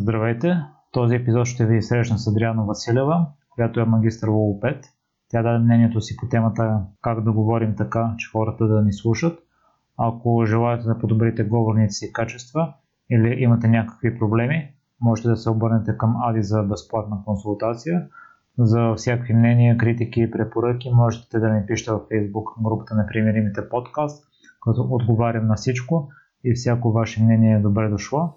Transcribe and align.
Здравейте! 0.00 0.48
В 0.88 0.92
този 0.92 1.14
епизод 1.14 1.46
ще 1.46 1.66
ви 1.66 1.82
срещна 1.82 2.18
с 2.18 2.26
Адриана 2.26 2.64
Василева, 2.64 3.26
която 3.50 3.80
е 3.80 3.84
магистър 3.84 4.28
логопед. 4.28 4.84
Тя 5.28 5.42
даде 5.42 5.58
мнението 5.58 6.00
си 6.00 6.16
по 6.16 6.28
темата 6.28 6.80
как 7.02 7.24
да 7.24 7.32
говорим 7.32 7.74
така, 7.76 8.14
че 8.18 8.30
хората 8.32 8.68
да 8.68 8.82
ни 8.82 8.92
слушат. 8.92 9.38
Ако 9.96 10.44
желаете 10.46 10.84
да 10.84 10.98
подобрите 10.98 11.44
говорните 11.44 11.92
си 11.92 12.12
качества 12.12 12.74
или 13.10 13.42
имате 13.42 13.68
някакви 13.68 14.18
проблеми, 14.18 14.70
можете 15.00 15.28
да 15.28 15.36
се 15.36 15.50
обърнете 15.50 15.96
към 15.96 16.16
Ади 16.22 16.42
за 16.42 16.62
безплатна 16.62 17.16
консултация. 17.24 18.06
За 18.58 18.94
всякакви 18.96 19.34
мнения, 19.34 19.78
критики 19.78 20.20
и 20.20 20.30
препоръки 20.30 20.90
можете 20.90 21.38
да 21.38 21.48
ми 21.48 21.66
пишете 21.66 21.90
в 21.90 22.00
Facebook 22.12 22.62
групата 22.62 22.94
на 22.94 23.06
Примеримите 23.06 23.68
подкаст, 23.68 24.24
като 24.62 24.86
отговарям 24.90 25.46
на 25.46 25.54
всичко 25.54 26.08
и 26.44 26.54
всяко 26.54 26.92
ваше 26.92 27.22
мнение 27.22 27.54
е 27.54 27.60
добре 27.60 27.88
дошло. 27.88 28.34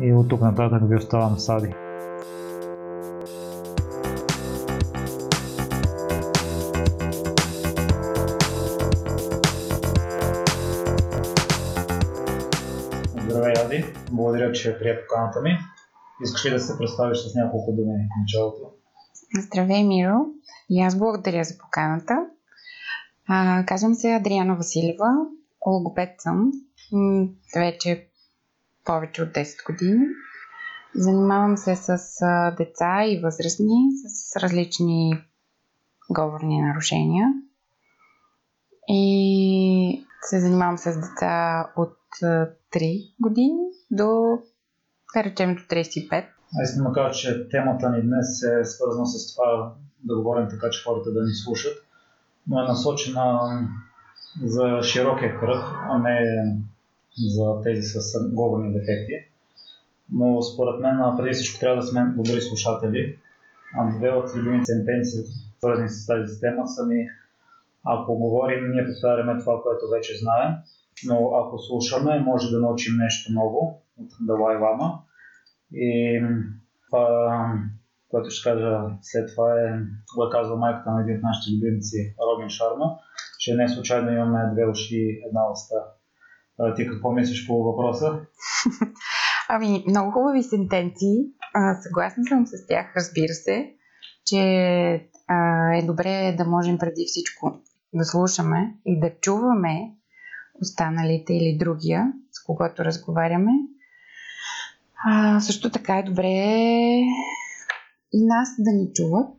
И 0.00 0.12
от 0.12 0.28
тук 0.28 0.40
нататък 0.40 0.82
ви 0.88 0.96
оставам 0.96 1.38
с 1.38 1.48
Ади. 1.48 1.74
Здравей, 13.18 13.54
Ади. 13.64 13.84
Благодаря, 14.12 14.52
че 14.52 14.78
прие 14.78 15.00
поканата 15.00 15.40
ми. 15.40 15.58
Искаш 16.24 16.46
ли 16.46 16.50
да 16.50 16.60
се 16.60 16.78
представиш 16.78 17.18
с 17.18 17.34
няколко 17.34 17.72
думи 17.72 17.92
в 17.92 18.20
началото? 18.20 18.72
Здравей, 19.40 19.84
Миро. 19.84 20.16
И 20.70 20.82
аз 20.82 20.98
благодаря 20.98 21.44
за 21.44 21.58
поканата. 21.58 22.26
А, 23.28 23.64
казвам 23.66 23.94
се 23.94 24.14
Адриана 24.14 24.56
Василева. 24.56 25.10
Логопед 25.66 26.10
съм. 26.18 26.50
Вече 27.56 28.08
повече 28.86 29.22
от 29.22 29.28
10 29.28 29.66
години. 29.66 30.06
Занимавам 30.94 31.56
се 31.56 31.76
с 31.76 31.98
деца 32.58 33.04
и 33.04 33.20
възрастни 33.24 33.76
с 34.04 34.36
различни 34.36 35.24
говорни 36.10 36.62
нарушения. 36.62 37.32
И 38.88 40.06
се 40.22 40.40
занимавам 40.40 40.78
с 40.78 40.94
деца 40.94 41.66
от 41.76 41.98
3 42.22 43.14
години 43.20 43.62
до, 43.90 44.38
да 45.14 45.24
речем, 45.24 45.54
до 45.54 45.60
35. 45.60 46.26
Аз 46.62 46.82
да 46.82 46.92
кажа, 46.92 47.18
че 47.18 47.48
темата 47.48 47.90
ни 47.90 48.02
днес 48.02 48.42
е 48.42 48.64
свързана 48.64 49.06
с 49.06 49.34
това 49.34 49.74
да 50.04 50.16
говорим 50.16 50.48
така, 50.50 50.70
че 50.70 50.84
хората 50.84 51.12
да 51.12 51.22
ни 51.22 51.34
слушат, 51.34 51.72
но 52.48 52.60
е 52.60 52.68
насочена 52.68 53.60
за 54.44 54.82
широкия 54.82 55.40
кръг, 55.40 55.64
а 55.90 55.98
не 55.98 56.20
за 57.18 57.62
тези 57.62 57.82
с 57.82 58.28
говорни 58.32 58.72
дефекти. 58.72 59.12
Но 60.12 60.42
според 60.42 60.80
мен, 60.80 60.98
преди 61.16 61.34
всичко 61.34 61.60
трябва 61.60 61.76
да 61.76 61.86
сме 61.86 62.04
добри 62.16 62.40
слушатели. 62.40 63.18
А 63.78 63.98
две 63.98 64.10
от 64.10 64.36
любимите 64.36 64.64
сентенции, 64.64 65.20
свързани 65.58 65.88
с 65.88 66.06
тази 66.06 66.32
система, 66.32 66.68
са 66.68 66.86
ми 66.86 67.08
ако 67.86 68.18
говорим, 68.18 68.70
ние 68.70 68.86
повтаряме 68.86 69.40
това, 69.40 69.62
което 69.62 69.90
вече 69.94 70.18
знаем, 70.18 70.54
но 71.06 71.30
ако 71.34 71.58
слушаме, 71.58 72.20
може 72.20 72.50
да 72.50 72.60
научим 72.60 72.96
нещо 72.96 73.32
ново 73.32 73.82
от 74.00 74.10
Далай 74.20 74.56
Лама. 74.56 75.02
И 75.72 76.20
това, 76.86 77.52
което 78.08 78.30
ще 78.30 78.50
кажа 78.50 78.80
след 79.02 79.30
това 79.34 79.60
е, 79.60 79.78
го 80.16 80.30
казва 80.32 80.56
майката 80.56 80.90
на 80.90 81.02
един 81.02 81.16
от 81.16 81.22
нашите 81.22 81.56
любимци, 81.56 82.14
Робин 82.26 82.48
Шарма, 82.48 82.98
че 83.38 83.54
не 83.54 83.68
случайно 83.68 84.12
имаме 84.12 84.52
две 84.52 84.66
уши 84.66 84.96
и 84.96 85.22
една 85.26 85.50
уста. 85.52 85.74
А, 86.58 86.74
ти 86.74 86.86
какво 86.86 87.12
мислиш 87.12 87.46
по 87.46 87.64
въпроса? 87.64 88.20
Ами, 89.48 89.84
много 89.88 90.10
хубави 90.10 90.42
сентенции. 90.42 91.16
Съгласна 91.82 92.24
съм 92.28 92.46
с 92.46 92.66
тях, 92.68 92.92
разбира 92.96 93.32
се, 93.32 93.74
че 94.26 94.40
а, 95.28 95.72
е 95.74 95.82
добре 95.82 96.34
да 96.38 96.44
можем 96.44 96.78
преди 96.78 97.04
всичко 97.06 97.60
да 97.94 98.04
слушаме 98.04 98.74
и 98.86 99.00
да 99.00 99.10
чуваме 99.20 99.94
останалите 100.62 101.32
или 101.34 101.58
другия, 101.58 102.12
с 102.32 102.44
когото 102.44 102.84
разговаряме. 102.84 103.52
А, 105.04 105.40
също 105.40 105.70
така 105.70 105.98
е 105.98 106.02
добре 106.02 106.28
и 108.12 108.26
нас 108.26 108.48
да 108.58 108.72
ни 108.72 108.92
чуват. 108.94 109.36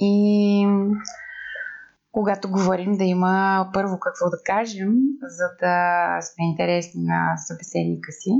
И 0.00 0.66
когато 2.12 2.50
говорим, 2.50 2.96
да 2.96 3.04
има 3.04 3.70
първо 3.74 3.98
какво 4.00 4.30
да 4.30 4.36
кажем, 4.44 4.94
за 5.22 5.44
да 5.60 6.18
сме 6.22 6.44
интересни 6.50 7.02
на 7.04 7.36
събеседника 7.36 8.12
си. 8.12 8.30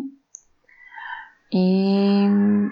И, 1.53 1.67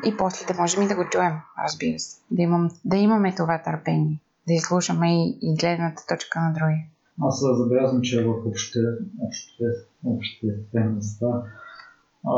и 0.06 0.16
после 0.18 0.54
да 0.54 0.60
можем 0.60 0.82
и 0.82 0.88
да 0.88 0.96
го 0.96 1.04
чуем, 1.10 1.32
разбира 1.64 1.98
се. 1.98 2.20
Да, 2.30 2.42
имам, 2.42 2.70
да 2.84 2.96
имаме 2.96 3.34
това 3.34 3.62
търпение, 3.62 4.20
да 4.48 4.54
изслушаме 4.54 5.24
и, 5.24 5.38
и 5.42 5.56
гледната 5.60 6.02
точка 6.08 6.40
на 6.40 6.52
други. 6.52 6.90
Аз 7.22 7.40
забелязвам, 7.40 8.02
че 8.02 8.24
в 8.24 8.30
обще, 8.48 8.80
обще, 9.28 9.64
обществеността 10.04 11.26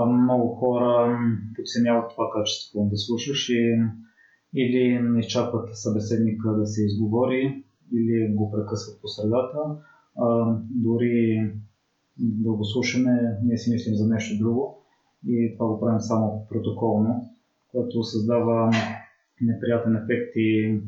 много 0.08 0.54
хора 0.54 1.18
подценяват 1.56 2.10
това 2.10 2.24
качество 2.34 2.88
да 2.90 2.96
слушаш 2.96 3.48
и 3.48 3.76
или 4.54 4.98
не 5.02 5.20
изчакват 5.20 5.68
събеседника 5.76 6.48
да 6.48 6.66
се 6.66 6.84
изговори, 6.84 7.64
или 7.92 8.34
го 8.34 8.50
прекъсват 8.50 9.00
по 9.00 9.08
средата. 9.08 9.58
А, 10.18 10.56
дори 10.70 11.50
да 12.18 12.52
го 12.52 12.64
слушаме, 12.64 13.38
ние 13.44 13.58
си 13.58 13.72
мислим 13.72 13.94
за 13.94 14.08
нещо 14.08 14.38
друго 14.38 14.78
и 15.26 15.54
това 15.56 15.68
го 15.68 15.80
правим 15.80 16.00
само 16.00 16.46
протоколно, 16.48 17.30
което 17.72 18.02
създава 18.02 18.70
неприятен 19.40 19.96
ефект 19.96 20.32
и 20.36 20.80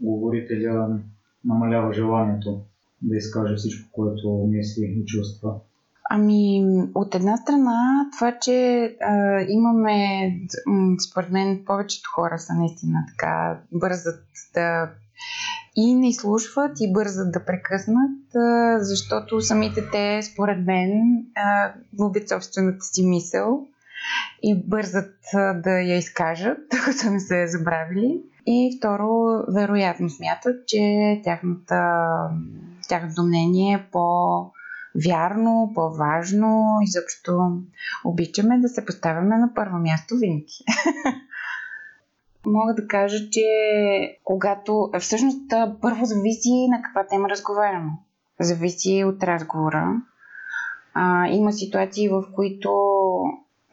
говорителя 0.00 0.98
намалява 1.44 1.92
желанието 1.92 2.60
да 3.02 3.16
изкаже 3.16 3.54
всичко, 3.54 3.88
което 3.92 4.46
мисли 4.48 4.84
и 4.84 5.04
чувства. 5.04 5.54
Ами, 6.10 6.64
от 6.94 7.14
една 7.14 7.36
страна, 7.36 8.08
това, 8.16 8.38
че 8.40 8.84
а, 9.00 9.40
имаме, 9.48 10.30
според 11.10 11.30
мен, 11.30 11.62
повечето 11.66 12.10
хора 12.14 12.38
са 12.38 12.54
наистина 12.54 12.98
така, 13.08 13.60
бързат 13.72 14.24
да 14.54 14.90
и 15.80 15.94
не 15.94 16.08
изслушват 16.08 16.80
и 16.80 16.92
бързат 16.92 17.32
да 17.32 17.44
прекъснат, 17.44 18.20
защото 18.78 19.40
самите 19.40 19.90
те, 19.92 20.22
според 20.22 20.66
мен, 20.66 20.90
губят 21.94 22.28
собствената 22.28 22.84
си 22.84 23.06
мисъл 23.06 23.66
и 24.42 24.62
бързат 24.66 25.14
да 25.54 25.70
я 25.70 25.96
изкажат, 25.96 26.58
докато 26.70 27.10
не 27.10 27.20
са 27.20 27.36
я 27.36 27.48
забравили. 27.48 28.22
И 28.46 28.78
второ, 28.78 29.42
вероятно 29.54 30.10
смятат, 30.10 30.66
че 30.66 30.80
тяхната, 31.24 32.04
тяхното 32.88 33.22
мнение 33.22 33.74
е 33.74 33.86
по-вярно, 33.92 35.72
по-важно. 35.74 36.78
Изобщо 36.82 37.60
обичаме 38.04 38.58
да 38.58 38.68
се 38.68 38.84
поставяме 38.84 39.38
на 39.38 39.54
първо 39.54 39.78
място 39.78 40.14
винаги. 40.16 40.64
мога 42.48 42.74
да 42.74 42.86
кажа, 42.86 43.30
че 43.30 43.46
когато 44.24 44.90
всъщност 44.98 45.50
първо 45.80 46.04
зависи 46.04 46.68
на 46.70 46.82
каква 46.82 47.06
тема 47.06 47.28
разговаряме. 47.28 47.90
Зависи 48.40 49.04
от 49.04 49.22
разговора. 49.22 50.02
А, 50.94 51.26
има 51.26 51.52
ситуации, 51.52 52.08
в 52.08 52.24
които 52.34 52.70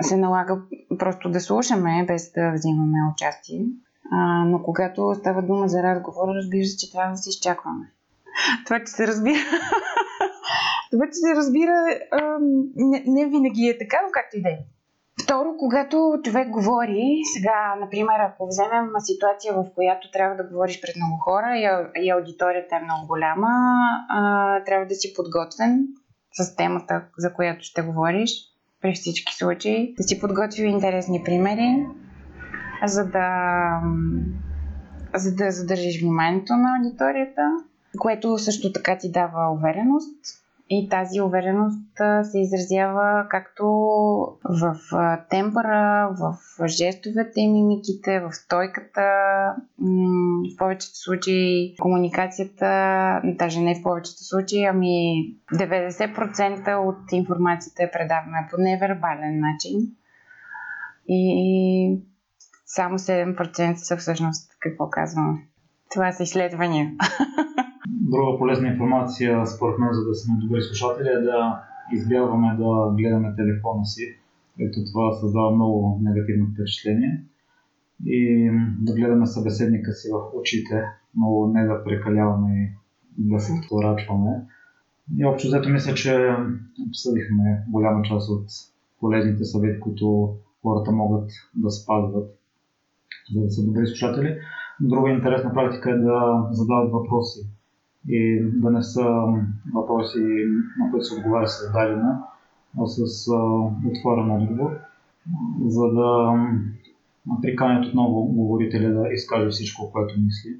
се 0.02 0.18
налага 0.18 0.62
просто 1.00 1.30
да 1.30 1.40
слушаме, 1.40 2.06
без 2.08 2.32
да 2.32 2.52
взимаме 2.52 2.98
участие. 3.14 3.66
А, 4.12 4.46
но 4.46 4.64
когато 4.64 5.16
става 5.16 5.42
дума 5.42 5.68
за 5.68 5.84
разговор, 5.84 6.28
разбира 6.36 6.66
се, 6.66 6.78
че 6.78 6.92
трябва 6.92 7.12
да 7.12 7.18
се 7.18 7.30
изчакваме. 7.30 7.92
Това, 8.66 8.80
че 8.80 8.86
се 8.86 9.08
разбира. 9.08 9.38
Това, 10.92 11.06
че 11.06 11.14
се 11.14 11.36
разбира, 11.36 11.86
не, 12.76 13.04
не 13.08 13.26
винаги 13.26 13.68
е 13.68 13.78
така, 13.78 13.98
но 14.04 14.10
както 14.12 14.38
и 14.38 14.42
да 14.42 14.50
е. 14.50 14.60
Второ, 15.24 15.56
когато 15.60 16.20
човек 16.24 16.50
говори, 16.50 17.22
сега, 17.38 17.76
например, 17.80 18.20
ако 18.20 18.48
вземем 18.48 18.88
ситуация, 19.00 19.54
в 19.54 19.66
която 19.76 20.12
трябва 20.12 20.36
да 20.36 20.44
говориш 20.44 20.82
пред 20.82 20.96
много 20.96 21.18
хора 21.18 21.58
и, 21.58 21.68
и 22.06 22.10
аудиторията 22.10 22.76
е 22.76 22.84
много 22.84 23.08
голяма, 23.08 23.48
а, 24.10 24.64
трябва 24.64 24.86
да 24.86 24.96
си 24.96 25.14
подготвен 25.16 25.88
с 26.34 26.56
темата, 26.56 27.02
за 27.18 27.34
която 27.34 27.64
ще 27.64 27.82
говориш, 27.82 28.32
при 28.82 28.94
всички 28.94 29.36
случаи, 29.36 29.94
да 29.98 30.04
си 30.04 30.20
подготвил 30.20 30.66
интересни 30.66 31.22
примери, 31.26 31.86
за 32.86 33.06
да, 33.06 33.30
за 35.16 35.36
да 35.36 35.52
задържиш 35.52 36.02
вниманието 36.02 36.54
на 36.54 36.70
аудиторията, 36.78 37.42
което 38.00 38.38
също 38.38 38.72
така 38.74 38.98
ти 38.98 39.12
дава 39.12 39.52
увереност 39.52 40.45
и 40.70 40.90
тази 40.90 41.22
увереност 41.22 41.92
се 42.24 42.40
изразява 42.40 43.28
както 43.30 43.66
в 44.44 44.76
темпера, 45.30 46.10
в 46.20 46.38
жестовете 46.68 47.42
и 47.42 47.52
мимиките, 47.52 48.20
в 48.20 48.32
стойката, 48.34 49.02
в 50.54 50.58
повечето 50.58 50.98
случаи 50.98 51.76
комуникацията, 51.82 53.22
даже 53.24 53.62
не 53.62 53.76
в 53.76 53.84
повечето 53.84 54.24
случаи, 54.24 54.66
ами 54.66 55.26
90% 55.54 56.76
от 56.76 57.12
информацията 57.12 57.84
е 57.84 57.92
предавана 57.92 58.48
по 58.52 58.62
невербален 58.62 59.40
начин. 59.40 59.80
и 61.08 62.00
само 62.66 63.00
7% 63.00 63.76
са 63.76 63.98
всъщност 63.98 64.52
какво 64.60 64.90
казваме. 64.90 65.48
Това 65.92 66.12
са 66.12 66.24
изследвания. 66.24 66.92
Друга 68.16 68.38
полезна 68.38 68.68
информация, 68.68 69.46
според 69.48 69.80
мен, 69.80 69.90
за 69.92 70.06
да 70.06 70.16
сме 70.16 70.34
добри 70.38 70.62
слушатели, 70.62 71.08
е 71.08 71.22
да 71.22 71.64
избягваме 71.94 72.56
да 72.58 72.96
гледаме 72.98 73.36
телефона 73.36 73.86
си. 73.86 74.02
Ето 74.60 74.80
това 74.92 75.14
създава 75.14 75.56
много 75.56 76.00
негативно 76.04 76.48
впечатление. 76.54 77.24
И 78.06 78.50
да 78.80 78.94
гледаме 78.94 79.26
събеседника 79.26 79.92
си 79.92 80.10
в 80.14 80.40
очите, 80.40 80.84
но 81.18 81.48
не 81.48 81.66
да 81.66 81.84
прекаляваме 81.84 82.76
и 83.20 83.30
да 83.30 83.40
се 83.40 83.54
вторачваме. 83.66 84.32
И 85.18 85.26
общо 85.26 85.48
взето 85.48 85.70
мисля, 85.70 85.94
че 85.94 86.36
обсъдихме 86.90 87.64
голяма 87.70 88.02
част 88.04 88.30
от 88.30 88.46
полезните 89.00 89.44
съвети, 89.44 89.80
които 89.80 90.36
хората 90.62 90.92
могат 90.92 91.30
да 91.56 91.72
спазват, 91.72 92.40
за 93.34 93.42
да 93.42 93.50
са 93.50 93.66
добри 93.66 93.88
слушатели. 93.88 94.38
Друга 94.82 95.10
интересна 95.10 95.54
практика 95.54 95.92
е 95.92 95.98
да 95.98 96.48
задават 96.52 96.92
въпроси 96.92 97.40
и 98.10 98.42
да 98.44 98.72
не 98.72 98.84
са 98.84 99.06
въпроси, 99.74 100.20
на 100.80 100.92
които 100.92 101.06
се 101.06 101.16
отговаря 101.16 101.48
с 101.48 101.72
дадена, 101.74 102.24
а 102.80 102.86
с 102.86 103.32
отворен 103.86 104.32
отговор, 104.32 104.72
за 105.66 105.88
да 105.88 106.34
приканят 107.42 107.86
отново 107.86 108.24
говорителя 108.24 109.02
да 109.02 109.14
изкаже 109.14 109.50
всичко, 109.50 109.92
което 109.92 110.16
мисли. 110.20 110.60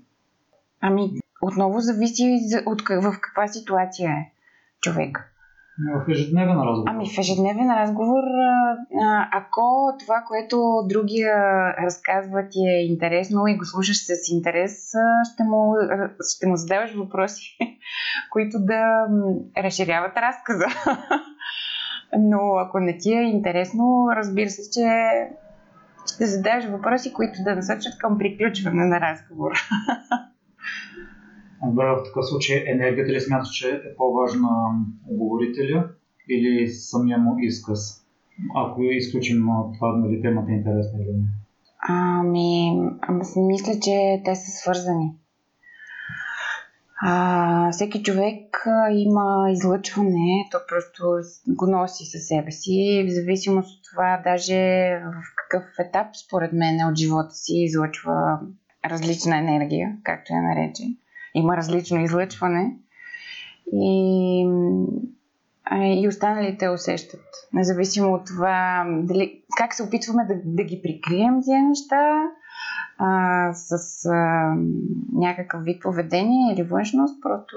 Ами, 0.82 1.20
отново 1.42 1.80
зависи 1.80 2.40
от 2.66 2.82
в 2.82 3.16
каква 3.22 3.48
ситуация 3.48 4.10
е 4.10 4.32
човек. 4.82 5.35
В 5.78 6.12
ежедневен 6.12 6.58
разговор. 6.58 6.90
Ами 6.90 7.10
в 7.10 7.18
ежедневен 7.20 7.72
разговор, 7.72 8.24
ако 9.32 9.96
това, 10.00 10.24
което 10.28 10.84
другия 10.90 11.36
разказва 11.86 12.48
ти 12.50 12.60
е 12.60 12.86
интересно 12.86 13.48
и 13.48 13.58
го 13.58 13.66
слушаш 13.66 13.98
с 13.98 14.32
интерес, 14.32 14.92
ще 15.34 15.44
му, 15.44 15.74
ще 16.36 16.48
му 16.48 16.56
задаваш 16.56 16.94
въпроси, 16.94 17.58
които 18.32 18.58
да 18.60 19.08
разширяват 19.58 20.18
разказа. 20.18 20.66
Но 22.18 22.56
ако 22.58 22.80
не 22.80 22.98
ти 22.98 23.14
е 23.14 23.22
интересно, 23.22 24.08
разбира 24.16 24.50
се, 24.50 24.72
че 24.72 24.90
ще 26.14 26.26
задаваш 26.26 26.66
въпроси, 26.66 27.14
които 27.14 27.44
да 27.44 27.56
насочат 27.56 27.98
към 27.98 28.18
приключване 28.18 28.86
на 28.86 29.02
разговора. 29.02 29.56
Добре, 31.66 31.86
в 31.86 32.04
такъв 32.04 32.26
случай 32.26 32.64
енергията 32.68 33.12
ли 33.12 33.22
смяташ, 33.22 33.50
че 33.50 33.70
е 33.70 33.96
по-важна 33.98 34.50
говорителя 35.12 35.90
или 36.30 36.68
самия 36.68 37.18
му 37.18 37.36
изказ? 37.40 38.06
Ако 38.56 38.82
изключим 38.82 39.46
това, 39.74 39.98
нали 39.98 40.22
темата 40.22 40.52
е 40.52 40.56
интересна 40.56 41.00
или 41.02 41.12
не? 41.12 41.28
Ами, 41.90 42.80
аз 43.02 43.36
мисля, 43.36 43.74
че 43.82 44.22
те 44.26 44.36
са 44.36 44.52
свързани. 44.52 45.12
А, 47.02 47.72
всеки 47.72 48.04
човек 48.04 48.66
има 48.92 49.48
излъчване, 49.52 50.48
то 50.52 50.58
просто 50.68 51.04
го 51.48 51.68
носи 51.68 52.06
със 52.06 52.28
себе 52.28 52.52
си. 52.52 53.06
В 53.08 53.14
зависимост 53.14 53.78
от 53.78 53.84
това, 53.92 54.22
даже 54.24 54.92
в 55.00 55.24
какъв 55.36 55.64
етап, 55.80 56.08
според 56.26 56.54
мен, 56.54 56.88
от 56.90 56.98
живота 56.98 57.32
си 57.32 57.54
излъчва 57.56 58.40
различна 58.86 59.38
енергия, 59.38 59.98
както 60.04 60.34
я 60.34 60.42
нарече 60.42 60.84
има 61.36 61.58
различно 61.58 62.02
излъчване. 62.02 62.78
И, 63.74 64.42
и 65.74 66.08
останалите 66.08 66.70
усещат. 66.70 67.26
Независимо 67.54 68.14
от 68.14 68.26
това 68.26 68.86
дали, 69.04 69.42
как 69.58 69.74
се 69.74 69.84
опитваме 69.84 70.26
да, 70.26 70.36
да 70.46 70.64
ги 70.64 70.82
прикрием 70.84 71.36
тези 71.42 71.62
неща 71.62 72.24
а, 72.98 73.54
с 73.54 74.06
а, 74.06 74.56
някакъв 75.14 75.64
вид 75.64 75.82
поведение 75.82 76.54
или 76.54 76.64
външност, 76.64 77.22
просто 77.22 77.56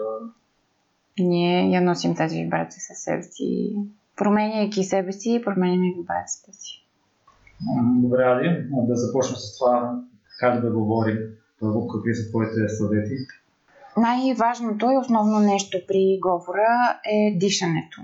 ние 1.19 1.71
я 1.71 1.81
носим 1.81 2.15
тази 2.15 2.43
вибрация 2.43 2.81
със 2.81 2.99
себе 2.99 3.23
си. 3.23 3.77
Променяйки 4.17 4.85
себе 4.85 5.13
си, 5.13 5.43
променяме 5.45 5.95
вибрацията 5.99 6.53
си. 6.53 6.87
Добре, 7.83 8.23
Ади, 8.23 8.49
да 8.71 8.97
започнем 8.97 9.37
с 9.37 9.59
това 9.59 10.01
как 10.41 10.61
да 10.61 10.71
говорим. 10.71 11.19
Първо, 11.61 11.89
какви 11.89 12.15
са 12.15 12.29
твоите 12.29 12.69
съвети? 12.69 13.15
Най-важното 14.01 14.91
и 14.91 14.97
основно 14.97 15.39
нещо 15.39 15.79
при 15.89 16.19
говора 16.23 17.01
е 17.05 17.39
дишането. 17.39 18.03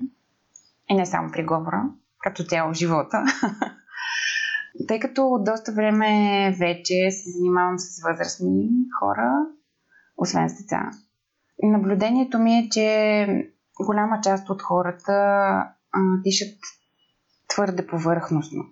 И 0.91 0.95
не 0.95 1.07
само 1.07 1.31
при 1.33 1.45
говора, 1.45 1.83
като 2.19 2.45
цяло 2.45 2.73
живота. 2.73 3.25
Тъй 4.89 5.01
като 5.01 5.39
доста 5.41 5.73
време 5.73 6.51
вече 6.59 7.11
се 7.11 7.31
занимавам 7.31 7.79
с 7.79 8.03
възрастни 8.03 8.69
хора, 9.01 9.33
освен 10.17 10.49
с 10.49 10.55
деца. 10.63 10.91
Наблюдението 11.63 12.39
ми 12.39 12.59
е, 12.59 12.69
че 12.71 13.51
голяма 13.81 14.21
част 14.21 14.51
от 14.51 14.63
хората 14.63 15.13
а, 15.13 15.73
дишат 16.25 16.59
твърде 17.49 17.87
повърхностно. 17.87 18.65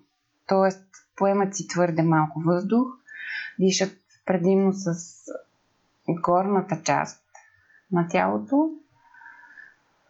Тоест, 0.47 0.87
поемат 1.15 1.55
си 1.55 1.67
твърде 1.67 2.03
малко 2.03 2.39
въздух, 2.39 2.87
дишат 3.59 3.97
предимно 4.25 4.71
с 4.73 4.93
горната 6.09 6.81
част 6.83 7.23
на 7.91 8.07
тялото, 8.07 8.69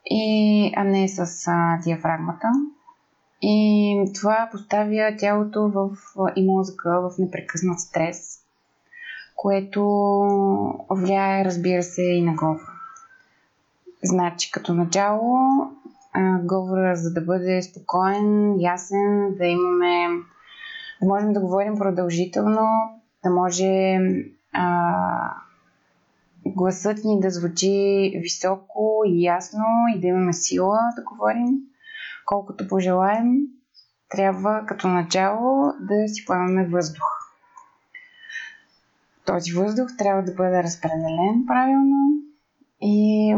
и, 0.05 0.73
а 0.75 0.83
не 0.83 1.07
с 1.07 1.47
а, 1.47 1.79
диафрагмата. 1.83 2.47
И 3.41 4.11
това 4.15 4.49
поставя 4.51 5.15
тялото 5.17 5.69
в, 5.69 5.89
и 6.35 6.45
мозъка 6.45 7.01
в 7.01 7.17
непрекъснат 7.19 7.79
стрес, 7.79 8.39
което 9.35 9.81
влияе, 10.89 11.45
разбира 11.45 11.83
се, 11.83 12.03
и 12.03 12.21
на 12.21 12.33
говора. 12.33 12.59
Значи, 14.03 14.51
като 14.51 14.73
начало, 14.73 15.39
говора, 16.43 16.95
за 16.95 17.13
да 17.13 17.21
бъде 17.21 17.61
спокоен, 17.61 18.55
ясен, 18.59 19.35
да 19.37 19.45
имаме, 19.45 20.07
да 21.01 21.07
можем 21.07 21.33
да 21.33 21.39
говорим 21.39 21.77
продължително, 21.77 22.67
да 23.23 23.29
може 23.29 23.99
а, 24.53 25.35
гласът 26.45 27.03
ни 27.03 27.19
да 27.19 27.29
звучи 27.29 28.11
високо 28.21 29.01
и 29.05 29.23
ясно 29.23 29.63
и 29.95 29.99
да 29.99 30.07
имаме 30.07 30.33
сила 30.33 30.79
да 30.95 31.03
говорим, 31.03 31.57
колкото 32.25 32.67
пожелаем, 32.67 33.27
трябва 34.09 34.65
като 34.65 34.87
начало 34.87 35.73
да 35.79 36.07
си 36.07 36.25
поемаме 36.25 36.67
въздух. 36.67 37.03
Този 39.25 39.51
въздух 39.51 39.87
трябва 39.97 40.23
да 40.23 40.33
бъде 40.33 40.63
разпределен 40.63 41.43
правилно 41.47 41.97
и 42.81 43.35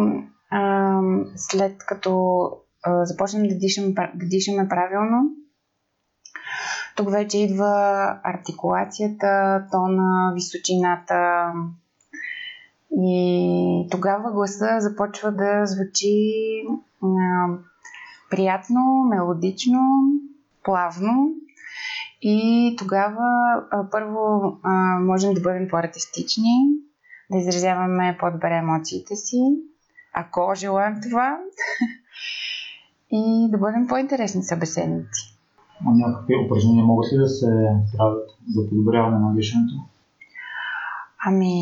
а, 0.49 0.99
след 1.35 1.77
като 1.77 2.49
а, 2.83 3.05
започнем 3.05 3.47
да 3.47 3.57
дишаме, 3.57 3.93
да 4.15 4.25
дишаме 4.27 4.69
правилно, 4.69 5.31
тук 6.95 7.11
вече 7.11 7.37
идва 7.37 8.19
артикулацията, 8.23 9.63
тона, 9.71 10.31
височината, 10.35 11.51
и 12.97 13.87
тогава 13.91 14.31
гласа 14.31 14.77
започва 14.79 15.31
да 15.31 15.65
звучи 15.65 16.33
а, 17.03 17.07
приятно, 18.29 19.03
мелодично, 19.09 19.79
плавно. 20.63 21.31
И 22.21 22.75
тогава 22.77 23.63
а, 23.71 23.89
първо 23.91 24.57
а, 24.63 24.99
можем 24.99 25.33
да 25.33 25.41
бъдем 25.41 25.67
по-артистични, 25.67 26.53
да 27.31 27.37
изразяваме 27.37 28.17
по-добре 28.19 28.55
емоциите 28.55 29.15
си, 29.15 29.41
ако 30.13 30.55
желаем 30.55 30.95
това, 31.09 31.37
и 33.11 33.47
да 33.51 33.57
бъдем 33.57 33.87
по-интересни 33.87 34.43
събеседници. 34.43 35.37
А 35.85 35.91
някакви 35.91 36.35
упражнения 36.45 36.85
могат 36.85 37.13
ли 37.13 37.17
да 37.17 37.27
се 37.27 37.69
правят 37.97 38.29
за 38.55 38.69
подобряване 38.69 39.19
на 39.19 39.33
дишането? 39.33 39.73
Ами, 41.25 41.53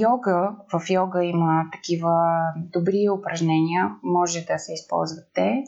йога, 0.00 0.56
в 0.72 0.90
йога 0.90 1.24
има 1.24 1.64
такива 1.72 2.38
добри 2.56 3.08
упражнения, 3.18 3.90
може 4.02 4.40
да 4.40 4.58
се 4.58 4.72
използват 4.72 5.24
те, 5.34 5.64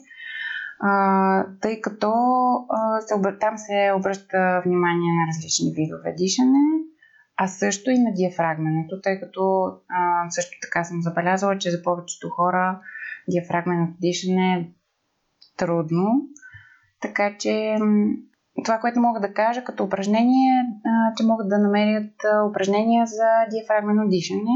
тъй 1.61 1.81
като 1.81 2.11
там 3.39 3.57
се 3.57 3.91
обръща 3.97 4.61
внимание 4.65 5.11
на 5.13 5.27
различни 5.27 5.73
видове 5.75 6.13
дишане, 6.17 6.63
а 7.37 7.47
също 7.47 7.91
и 7.91 7.99
на 7.99 8.13
диафрагменето, 8.13 9.01
тъй 9.03 9.19
като 9.19 9.71
също 10.29 10.57
така 10.61 10.83
съм 10.83 11.01
забелязала, 11.01 11.57
че 11.57 11.71
за 11.71 11.83
повечето 11.83 12.29
хора 12.29 12.81
диафрагменото 13.29 13.93
дишане 14.01 14.53
е 14.53 14.69
трудно, 15.57 16.21
така 17.01 17.37
че 17.37 17.77
това, 18.63 18.77
което 18.77 18.99
мога 18.99 19.19
да 19.19 19.33
кажа 19.33 19.63
като 19.63 19.83
упражнение, 19.83 20.53
че 21.17 21.25
могат 21.25 21.49
да 21.49 21.57
намерят 21.57 22.11
упражнения 22.49 23.05
за 23.05 23.27
диафрагмено 23.51 24.07
дишане. 24.07 24.55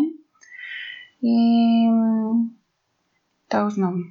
И 1.24 1.90
то 3.50 3.58
е 3.58 3.66
основно. 3.66 4.04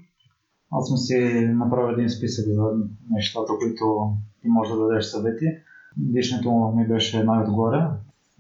Аз 0.73 0.89
съм 0.89 0.97
си 0.97 1.49
направил 1.55 1.93
един 1.93 2.09
списък 2.09 2.45
за 2.49 2.63
нещата, 3.11 3.53
които 3.61 4.13
ти 4.43 4.49
можеш 4.49 4.73
да 4.73 4.81
дадеш 4.81 5.05
съвети. 5.05 5.47
Дишането 5.97 6.73
ми 6.77 6.89
беше 6.89 7.25
най-отгоре. 7.25 7.79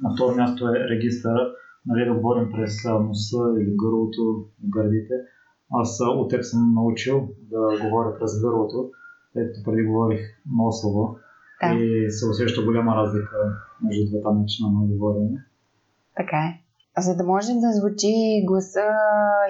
На 0.00 0.14
второ 0.14 0.36
място 0.36 0.68
е 0.68 0.88
регистъра, 0.88 1.52
нали, 1.86 2.04
да 2.04 2.14
говорим 2.14 2.52
през 2.52 2.84
носа 2.84 3.38
или 3.60 3.76
гърлото, 3.76 4.44
гърдите. 4.64 5.14
Аз 5.72 6.00
от 6.00 6.30
теб 6.30 6.44
съм 6.44 6.74
научил 6.74 7.28
да 7.50 7.78
говоря 7.82 8.18
през 8.18 8.40
гърлото, 8.40 8.90
тъй 9.34 9.46
като 9.46 9.64
преди 9.64 9.82
говорих 9.82 10.20
носово 10.52 11.16
да. 11.62 11.74
и 11.74 12.10
се 12.10 12.26
усеща 12.26 12.62
голяма 12.62 12.96
разлика 12.96 13.36
между 13.82 14.10
двата 14.10 14.34
начина 14.34 14.68
на 14.70 14.86
говорене. 14.86 15.44
Така 16.16 16.36
е. 16.36 16.60
За 16.98 17.16
да 17.16 17.24
може 17.24 17.52
да 17.52 17.72
звучи 17.72 18.44
гласа 18.46 18.88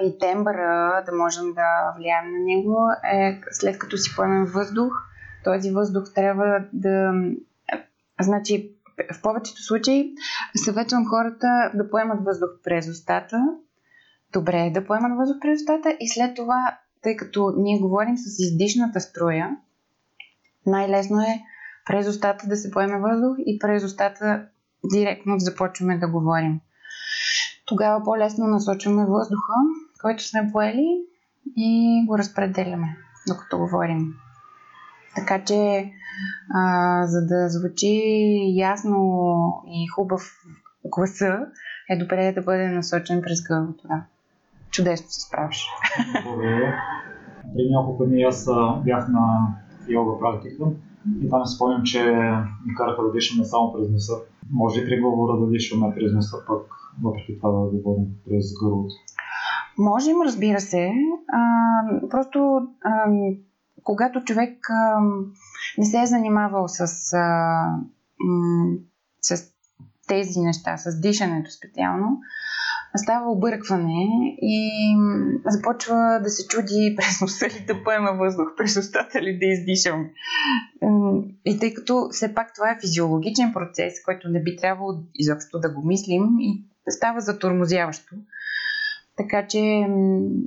и 0.03 0.17
тембъра, 0.19 1.03
да 1.05 1.11
можем 1.15 1.53
да 1.53 1.93
влияем 1.97 2.31
на 2.31 2.39
него, 2.45 2.77
е 3.13 3.41
след 3.51 3.79
като 3.79 3.97
си 3.97 4.15
поемем 4.15 4.45
въздух, 4.45 4.93
този 5.43 5.71
въздух 5.71 6.03
трябва 6.15 6.65
да... 6.73 7.13
Значи, 8.21 8.71
в 9.13 9.21
повечето 9.21 9.63
случаи 9.63 10.13
съветвам 10.65 11.05
хората 11.09 11.71
да 11.73 11.89
поемат 11.89 12.25
въздух 12.25 12.49
през 12.63 12.89
устата. 12.89 13.37
Добре 14.33 14.59
е 14.59 14.71
да 14.71 14.85
поемат 14.85 15.17
въздух 15.17 15.37
през 15.41 15.61
устата 15.61 15.97
и 15.99 16.09
след 16.09 16.35
това, 16.35 16.77
тъй 17.01 17.15
като 17.15 17.53
ние 17.57 17.79
говорим 17.79 18.17
с 18.17 18.39
издишната 18.39 18.99
струя, 18.99 19.57
най-лесно 20.65 21.21
е 21.21 21.41
през 21.91 22.07
устата 22.07 22.47
да 22.47 22.55
се 22.55 22.71
поеме 22.71 22.99
въздух 22.99 23.37
и 23.45 23.59
през 23.59 23.83
устата 23.83 24.45
директно 24.93 25.39
започваме 25.39 25.97
да 25.97 26.07
говорим. 26.07 26.59
Тогава 27.65 28.03
по-лесно 28.03 28.47
насочваме 28.47 29.05
въздуха, 29.05 29.53
който 30.01 30.23
сме 30.23 30.49
поели 30.51 31.01
и 31.57 32.03
го 32.07 32.17
разпределяме, 32.17 32.97
докато 33.27 33.57
говорим. 33.57 34.13
Така 35.15 35.43
че, 35.43 35.91
а, 36.53 37.07
за 37.07 37.25
да 37.25 37.49
звучи 37.49 38.01
ясно 38.55 39.23
и 39.67 39.87
хубав 39.87 40.21
гласа, 40.85 41.39
е 41.89 41.97
добре 41.97 42.31
да 42.31 42.41
бъде 42.41 42.67
насочен 42.67 43.21
през 43.21 43.43
гърлото. 43.43 43.87
Да. 43.87 44.03
Чудесно 44.69 45.07
се 45.09 45.21
справиш. 45.21 45.67
Благодаря. 46.23 46.81
Преди 47.55 47.69
няколко 47.69 48.05
дни 48.05 48.23
аз 48.23 48.49
бях 48.83 49.07
на 49.07 49.47
йога 49.87 50.19
практика 50.19 50.65
и 51.21 51.29
там 51.29 51.45
спомням, 51.45 51.83
че 51.83 52.03
ми 52.65 52.75
караха 52.75 53.03
да 53.03 53.11
дишаме 53.11 53.45
само 53.45 53.73
през 53.73 53.91
носа. 53.91 54.13
Може 54.51 54.81
ли 54.81 54.85
при 54.85 55.01
говора 55.01 55.39
да 55.39 55.51
дишаме 55.51 55.95
през 55.95 56.13
носа, 56.13 56.37
пък 56.47 56.61
въпреки 57.03 57.37
това 57.37 57.51
да 57.51 57.69
говорим 57.69 58.05
през 58.25 58.45
гърлото? 58.63 58.93
Можем, 59.77 60.21
разбира 60.25 60.59
се. 60.59 60.91
А, 61.33 62.09
просто 62.09 62.67
а, 62.81 63.05
когато 63.83 64.23
човек 64.23 64.69
а, 64.69 64.99
не 65.77 65.85
се 65.85 66.01
е 66.01 66.05
занимавал 66.05 66.67
с, 66.67 67.13
а, 67.13 67.65
м- 68.19 68.75
с 69.21 69.51
тези 70.07 70.39
неща, 70.39 70.77
с 70.77 71.01
дишането 71.01 71.51
специално, 71.51 72.19
става 72.97 73.31
объркване 73.31 74.07
и 74.41 74.71
започва 75.45 76.19
да 76.23 76.29
се 76.29 76.47
чуди 76.47 76.95
през 76.97 77.21
носа 77.21 77.45
ли 77.45 77.65
да 77.67 77.83
поема 77.83 78.13
въздух, 78.13 78.47
през 78.57 78.77
устата 78.77 79.21
ли 79.21 79.39
да 79.39 79.45
издишам. 79.45 80.05
И 81.45 81.59
тъй 81.59 81.73
като 81.73 82.07
все 82.11 82.33
пак 82.33 82.53
това 82.55 82.71
е 82.71 82.79
физиологичен 82.81 83.53
процес, 83.53 83.93
който 84.05 84.29
не 84.29 84.43
би 84.43 84.55
трябвало 84.55 84.93
изобщо 85.15 85.59
да 85.59 85.69
го 85.69 85.87
мислим 85.87 86.23
и 86.39 86.65
става 86.89 87.21
затормозяващо. 87.21 88.15
Така 89.17 89.47
че 89.47 89.87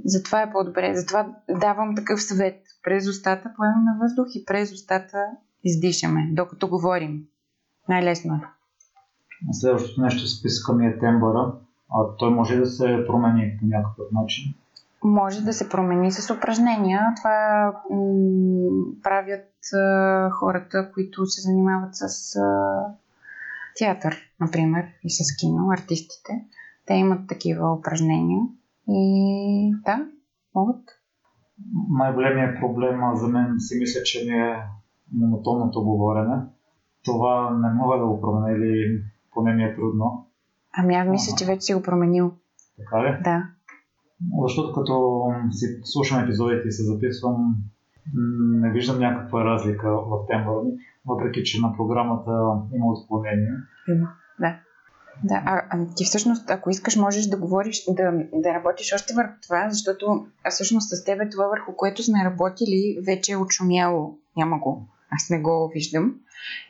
затова 0.05 0.43
е 0.43 0.53
по-добре. 0.53 0.95
Затова 0.95 1.37
давам 1.61 1.95
такъв 1.97 2.23
съвет. 2.23 2.61
През 2.83 3.09
устата 3.09 3.53
поемаме 3.57 3.91
въздух 4.01 4.27
и 4.35 4.45
през 4.45 4.73
устата 4.73 5.19
издишаме, 5.65 6.29
докато 6.33 6.69
говорим. 6.69 7.23
Най-лесно 7.89 8.35
е. 8.35 8.41
Следващото 9.53 10.01
нещо 10.01 10.25
в 10.25 10.39
списъка 10.39 10.73
ми 10.73 10.87
е 10.87 10.99
тембъра. 10.99 11.53
А 11.95 12.17
той 12.19 12.31
може 12.31 12.57
да 12.57 12.67
се 12.67 13.05
промени 13.07 13.57
по 13.61 13.67
някакъв 13.67 14.07
начин? 14.13 14.55
Може 15.05 15.45
да 15.45 15.53
се 15.53 15.69
промени 15.69 16.13
с 16.13 16.35
упражнения. 16.35 17.01
Това 17.17 17.73
м- 17.91 18.85
правят 19.03 19.51
а, 19.75 20.31
хората, 20.31 20.91
които 20.95 21.27
се 21.27 21.41
занимават 21.41 21.91
с 21.93 22.37
а, 22.37 22.81
театър, 23.77 24.17
например, 24.41 24.85
и 25.05 25.11
с 25.11 25.37
кино, 25.37 25.71
артистите. 25.73 26.45
Те 26.87 26.95
имат 26.95 27.29
такива 27.29 27.73
упражнения 27.73 28.43
и 28.89 29.73
да, 29.85 30.07
могат. 30.55 30.81
Най-големият 31.91 32.61
проблем 32.61 33.01
за 33.15 33.29
мен 33.29 33.55
си 33.59 33.79
мисля, 33.79 34.03
че 34.03 34.25
не 34.27 34.39
е 34.39 34.57
монотонното 35.13 35.85
говорене. 35.85 36.37
Това 37.05 37.51
не 37.51 37.69
мога 37.75 37.99
да 37.99 38.07
го 38.07 38.21
променя 38.21 38.57
или 38.57 39.03
поне 39.35 39.53
ми 39.53 39.65
е 39.65 39.75
трудно. 39.75 40.24
Ами 40.79 40.95
аз 40.95 41.09
мисля, 41.09 41.37
че 41.39 41.47
вече 41.47 41.61
си 41.61 41.75
го 41.75 41.83
променил. 41.83 42.33
Така 42.79 43.05
ли? 43.05 43.23
Да. 43.25 43.43
Защото 44.43 44.73
като 44.73 45.25
си 45.51 45.67
слушам 45.85 46.25
епизодите 46.25 46.69
и 46.69 46.73
се 46.73 46.83
записвам, 46.83 47.57
не 48.61 48.71
виждам 48.71 48.99
някаква 48.99 49.45
разлика 49.45 49.91
в 49.91 50.27
тембъра 50.29 50.61
въпреки 51.07 51.45
че 51.45 51.61
на 51.61 51.77
програмата 51.77 52.31
има 52.75 52.87
отклонение. 52.87 53.53
Да. 54.41 54.59
Да, 55.25 55.43
а, 55.47 55.63
а 55.71 55.87
ти 55.97 56.05
всъщност, 56.05 56.51
ако 56.51 56.71
искаш, 56.71 56.97
можеш 56.97 57.27
да 57.27 57.37
говориш, 57.37 57.85
да, 57.89 58.13
да 58.33 58.55
работиш 58.55 58.93
още 58.95 59.15
върху 59.15 59.33
това, 59.43 59.71
защото 59.71 60.27
а 60.45 60.51
всъщност 60.51 60.89
с 60.91 61.05
тебе 61.05 61.29
това 61.29 61.47
върху 61.47 61.77
което 61.77 62.03
сме 62.03 62.25
работили 62.25 62.99
вече 63.07 63.33
е 63.33 63.37
отшумяло. 63.37 64.19
Няма 64.37 64.59
го. 64.59 64.89
Аз 65.11 65.31
не 65.31 65.41
го 65.41 65.71
виждам 65.75 66.15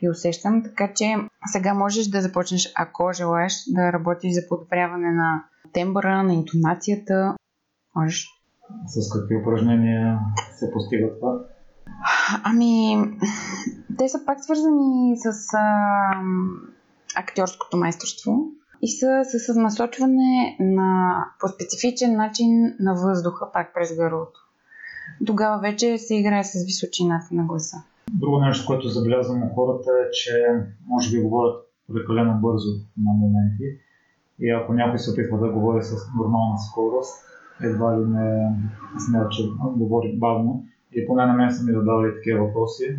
и 0.02 0.10
усещам, 0.10 0.62
така 0.62 0.92
че 0.94 1.16
сега 1.52 1.74
можеш 1.74 2.06
да 2.06 2.20
започнеш, 2.20 2.72
ако 2.76 3.12
желаеш, 3.12 3.64
да 3.68 3.92
работиш 3.92 4.32
за 4.32 4.48
подобряване 4.48 5.12
на 5.12 5.44
тембъра, 5.72 6.22
на 6.22 6.34
интонацията. 6.34 7.36
Можеш. 7.96 8.26
С 8.86 9.12
какви 9.12 9.36
упражнения 9.36 10.18
се 10.58 10.70
постига 10.72 11.08
това? 11.20 11.38
Ами, 12.44 12.96
те 13.98 14.08
са 14.08 14.24
пак 14.26 14.44
свързани 14.44 15.16
с 15.16 15.54
а, 15.54 16.22
актьорското 17.16 17.76
майсторство 17.76 18.46
и 18.82 18.88
са 18.88 19.22
с 19.24 19.54
насочване 19.54 20.56
на, 20.60 21.18
по 21.40 21.48
специфичен 21.48 22.16
начин 22.16 22.74
на 22.80 22.94
въздуха, 22.94 23.52
пак 23.52 23.74
през 23.74 23.96
гърлото. 23.96 24.40
Тогава 25.26 25.58
вече 25.60 25.98
се 25.98 26.14
играе 26.14 26.44
с 26.44 26.64
височината 26.64 27.26
на 27.32 27.44
гласа. 27.44 27.76
Друго 28.12 28.40
нещо, 28.40 28.66
което 28.66 28.88
забелязвам 28.88 29.42
у 29.42 29.54
хората 29.54 29.90
е, 29.90 30.11
че 30.11 30.32
може 30.87 31.11
би 31.11 31.23
говорят 31.23 31.56
прекалено 31.92 32.40
бързо 32.40 32.68
на 32.96 33.12
моменти 33.12 33.64
и 34.40 34.50
ако 34.50 34.75
някой 34.75 34.99
се 34.99 35.11
опитва 35.11 35.38
да 35.38 35.52
говори 35.52 35.82
с 35.82 35.94
нормална 36.18 36.58
скорост, 36.58 37.14
едва 37.62 38.00
ли 38.00 38.04
не 38.06 38.52
смея, 39.06 39.28
че 39.28 39.42
говори 39.76 40.18
бавно. 40.18 40.64
И 40.92 41.06
поне 41.06 41.26
на 41.26 41.32
мен 41.32 41.52
са 41.52 41.64
ми 41.64 41.73
задавали 41.73 42.14
такива 42.14 42.44
въпроси. 42.44 42.99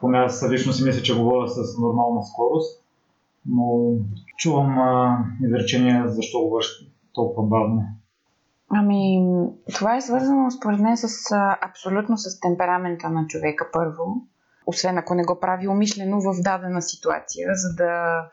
Поне 0.00 0.18
аз 0.18 0.50
лично 0.50 0.72
си 0.72 0.84
мисля, 0.84 1.02
че 1.02 1.18
говоря 1.18 1.48
с 1.48 1.78
нормална 1.78 2.22
скорост, 2.22 2.84
но 3.46 3.94
чувам 4.36 4.78
а, 4.78 5.18
изречения 5.44 6.08
защо 6.08 6.40
говориш 6.40 6.66
толкова 7.14 7.48
бавно. 7.48 7.84
Ами, 8.70 9.20
това 9.74 9.96
е 9.96 10.00
свързано 10.00 10.50
според 10.50 10.80
мен 10.80 10.96
с 10.96 11.08
абсолютно 11.60 12.18
с 12.18 12.40
темперамента 12.40 13.08
на 13.08 13.26
човека 13.26 13.68
първо, 13.72 14.26
освен 14.66 14.98
ако 14.98 15.14
не 15.14 15.24
го 15.24 15.40
прави 15.40 15.68
умишлено 15.68 16.20
в 16.20 16.42
дадена 16.42 16.82
ситуация, 16.82 17.48
за 17.54 17.74
да, 17.74 18.24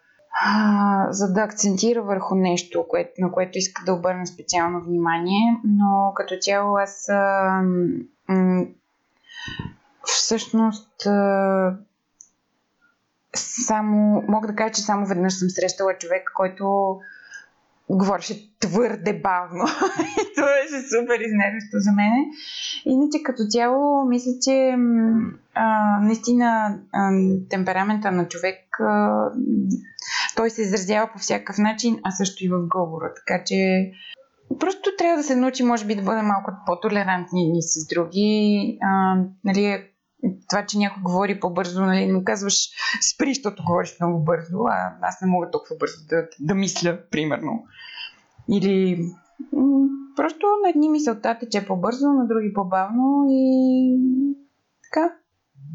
а, 0.45 1.07
за 1.09 1.33
да 1.33 1.41
акцентира 1.41 2.01
върху 2.01 2.35
нещо, 2.35 2.85
което, 2.87 3.11
на 3.17 3.31
което 3.31 3.57
иска 3.57 3.85
да 3.85 3.93
обърне 3.93 4.25
специално 4.25 4.81
внимание, 4.81 5.59
но 5.63 6.11
като 6.15 6.35
цяло 6.41 6.77
аз 6.77 7.09
а, 7.09 7.61
м- 8.29 8.65
всъщност 10.03 11.05
а, 11.05 11.77
само, 13.35 14.23
мога 14.27 14.47
да 14.47 14.55
кажа, 14.55 14.73
че 14.73 14.81
само 14.81 15.05
веднъж 15.05 15.33
съм 15.33 15.49
срещала 15.49 15.97
човек, 15.97 16.31
който 16.35 16.97
говореше 17.89 18.59
твърде 18.59 19.13
бавно. 19.13 19.63
И 20.21 20.35
това 20.35 20.47
беше 20.47 20.87
супер 20.87 21.19
изнервящо 21.19 21.79
за 21.79 21.91
мене. 21.91 22.25
Иначе 22.85 23.23
като 23.23 23.43
цяло, 23.49 24.05
мисля, 24.05 24.31
че 24.43 24.75
а, 25.53 25.99
наистина 26.01 26.79
а, 26.91 27.11
темперамента 27.49 28.11
на 28.11 28.27
човек 28.27 28.79
а, 28.79 29.23
той 30.35 30.49
се 30.49 30.61
изразява 30.61 31.09
по 31.13 31.19
всякакъв 31.19 31.57
начин, 31.57 31.99
а 32.03 32.11
също 32.11 32.45
и 32.45 32.49
в 32.49 32.67
говора. 32.67 33.11
Така 33.15 33.43
че 33.43 33.91
просто 34.59 34.89
трябва 34.97 35.17
да 35.17 35.23
се 35.23 35.35
научи, 35.35 35.63
може 35.63 35.85
би, 35.85 35.95
да 35.95 36.01
бъдем 36.01 36.25
малко 36.25 36.51
по-толерантни 36.65 37.51
ни 37.51 37.61
с 37.61 37.87
други. 37.87 38.77
А, 38.81 39.15
нали, 39.43 39.83
това, 40.49 40.65
че 40.65 40.77
някой 40.77 41.03
говори 41.03 41.39
по-бързо, 41.39 41.81
нали, 41.81 42.11
му 42.11 42.23
казваш 42.23 42.69
спри, 43.13 43.33
защото 43.33 43.63
говориш 43.65 43.97
много 44.01 44.23
бързо, 44.23 44.57
а 44.69 44.97
аз 45.01 45.21
не 45.21 45.27
мога 45.27 45.51
толкова 45.51 45.75
бързо 45.79 46.07
да, 46.09 46.27
да 46.39 46.55
мисля, 46.55 46.99
примерно. 47.11 47.63
Или 48.49 48.99
просто 50.15 50.45
на 50.63 50.69
едни 50.69 50.89
мисълта 50.89 51.37
тече 51.39 51.65
по-бързо, 51.65 52.07
на 52.07 52.27
други 52.27 52.53
по-бавно 52.53 53.25
и 53.29 53.97
така. 54.83 55.13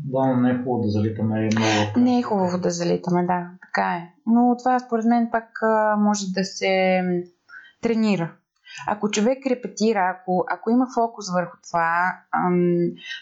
Да, 0.04 0.26
но 0.26 0.40
не 0.40 0.50
е 0.50 0.58
хубаво 0.58 0.82
да 0.82 0.88
залитаме 0.88 1.48
много. 1.56 2.04
Не 2.04 2.18
е 2.18 2.22
хубаво 2.22 2.58
да 2.58 2.70
залитаме, 2.70 3.26
да, 3.26 3.50
така 3.60 3.96
е. 3.96 4.14
Но 4.26 4.56
това 4.58 4.78
според 4.78 5.04
мен 5.04 5.28
пак 5.32 5.48
може 5.98 6.26
да 6.34 6.44
се 6.44 7.02
тренира. 7.82 8.32
Ако 8.86 9.10
човек 9.10 9.46
репетира, 9.46 10.16
ако, 10.16 10.44
ако 10.48 10.70
има 10.70 10.86
фокус 10.94 11.32
върху 11.32 11.56
това, 11.68 12.16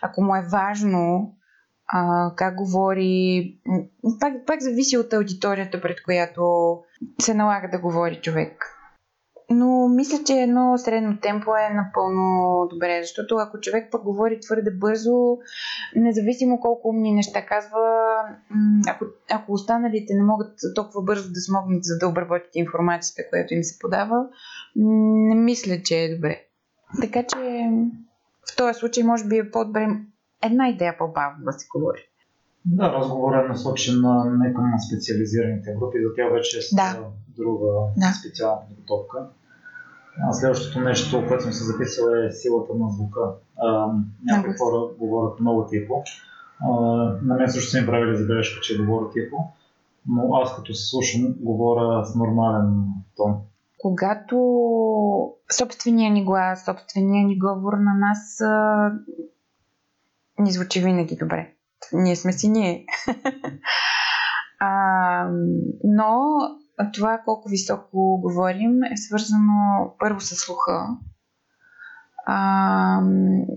ако 0.03 0.23
му 0.23 0.37
е 0.37 0.49
важно 0.53 1.35
как 2.37 2.55
говори, 2.55 3.59
пак, 4.21 4.33
пак 4.47 4.63
зависи 4.63 4.97
от 4.97 5.13
аудиторията, 5.13 5.81
пред 5.81 6.03
която 6.03 6.77
се 7.21 7.35
налага 7.35 7.69
да 7.69 7.79
говори 7.79 8.21
човек. 8.23 8.75
Но 9.51 9.89
мисля, 9.89 10.25
че 10.27 10.33
едно 10.33 10.79
средно 10.79 11.19
темпо 11.21 11.57
е 11.57 11.75
напълно 11.75 12.67
добре, 12.71 13.03
защото 13.03 13.37
ако 13.37 13.61
човек 13.61 13.89
пък 13.91 14.03
говори 14.03 14.41
твърде 14.41 14.71
бързо, 14.71 15.39
независимо 15.97 16.61
колко 16.61 16.89
умни 16.89 17.13
неща 17.13 17.47
казва, 17.47 17.79
ако, 18.89 19.05
ако 19.31 19.53
останалите 19.53 20.15
не 20.15 20.23
могат 20.23 20.53
толкова 20.75 21.03
бързо 21.03 21.33
да 21.33 21.41
смогнат 21.41 21.85
за 21.85 21.99
да 21.99 22.09
обработят 22.09 22.51
информацията, 22.55 23.29
която 23.31 23.55
им 23.55 23.63
се 23.63 23.79
подава, 23.79 24.27
не 24.77 25.35
мисля, 25.35 25.83
че 25.85 25.95
е 25.95 26.15
добре. 26.15 26.41
Така 27.01 27.23
че 27.23 27.37
в 28.53 28.57
този 28.57 28.79
случай 28.79 29.05
може 29.05 29.25
би 29.25 29.37
е 29.39 29.51
по-добре 29.51 29.89
една 30.43 30.69
идея 30.69 30.99
по-бавно 30.99 31.45
да 31.45 31.53
се 31.53 31.67
говори. 31.75 32.01
Да, 32.65 32.93
разговорът 32.93 33.45
е 33.45 33.49
насочен 33.49 33.95
не 34.39 34.55
към 34.55 34.65
специализираните 34.89 35.75
групи, 35.79 35.99
за 36.03 36.15
тя 36.17 36.29
вече 36.29 36.59
е 36.59 36.61
да. 36.77 36.99
друга 37.37 37.67
да. 37.97 38.13
специална 38.13 38.61
подготовка. 38.69 39.27
А 40.23 40.33
следващото 40.33 40.81
нещо, 40.81 41.25
което 41.29 41.43
съм 41.43 41.53
се 41.53 41.65
записал 41.65 42.05
е 42.09 42.31
силата 42.31 42.75
на 42.75 42.91
звука. 42.91 43.21
А, 43.57 43.93
някои 44.25 44.55
хора 44.59 44.93
говорят 44.99 45.41
много 45.41 45.67
тихо. 45.67 46.05
А, 46.61 46.71
на 47.23 47.35
мен 47.35 47.51
също 47.51 47.71
са 47.71 47.81
ми 47.81 47.87
правили 47.87 48.17
забележка, 48.17 48.61
че 48.61 48.79
говоря 48.79 49.11
тихо, 49.11 49.53
но 50.09 50.35
аз 50.35 50.57
като 50.57 50.75
се 50.75 50.87
слушам, 50.87 51.35
говоря 51.41 52.05
с 52.05 52.15
нормален 52.15 52.85
тон. 53.17 53.37
Когато 53.79 54.37
собствения 55.59 56.11
ни 56.11 56.25
глас, 56.25 56.65
собствения 56.65 57.27
ни 57.27 57.39
говор 57.39 57.73
на 57.73 57.95
нас 57.95 58.41
а, 58.41 58.91
ни 60.39 60.53
звучи 60.53 60.81
винаги 60.81 61.17
добре. 61.17 61.55
Ние 61.93 62.17
сме 62.17 62.33
си 62.33 62.49
ние. 62.49 62.87
а, 64.61 65.31
но 65.85 66.21
това 66.95 67.23
колко 67.25 67.49
високо 67.49 68.21
говорим 68.21 68.83
е 68.83 68.97
свързано 68.97 69.95
първо 69.99 70.21
с 70.21 70.37
слуха. 70.37 70.87
А, 72.27 73.03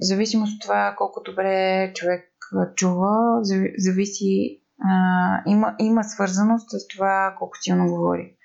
зависимост 0.01 0.54
от 0.56 0.62
това 0.62 0.96
колко 0.98 1.22
добре 1.25 1.92
човек 1.96 2.28
чува, 2.75 3.40
зависи, 3.78 4.62
а, 4.84 5.42
има, 5.48 5.75
има 5.80 6.04
свързаност 6.04 6.70
с 6.70 6.88
това 6.88 7.36
колко 7.40 7.58
силно 7.62 7.88
говори. 7.88 8.36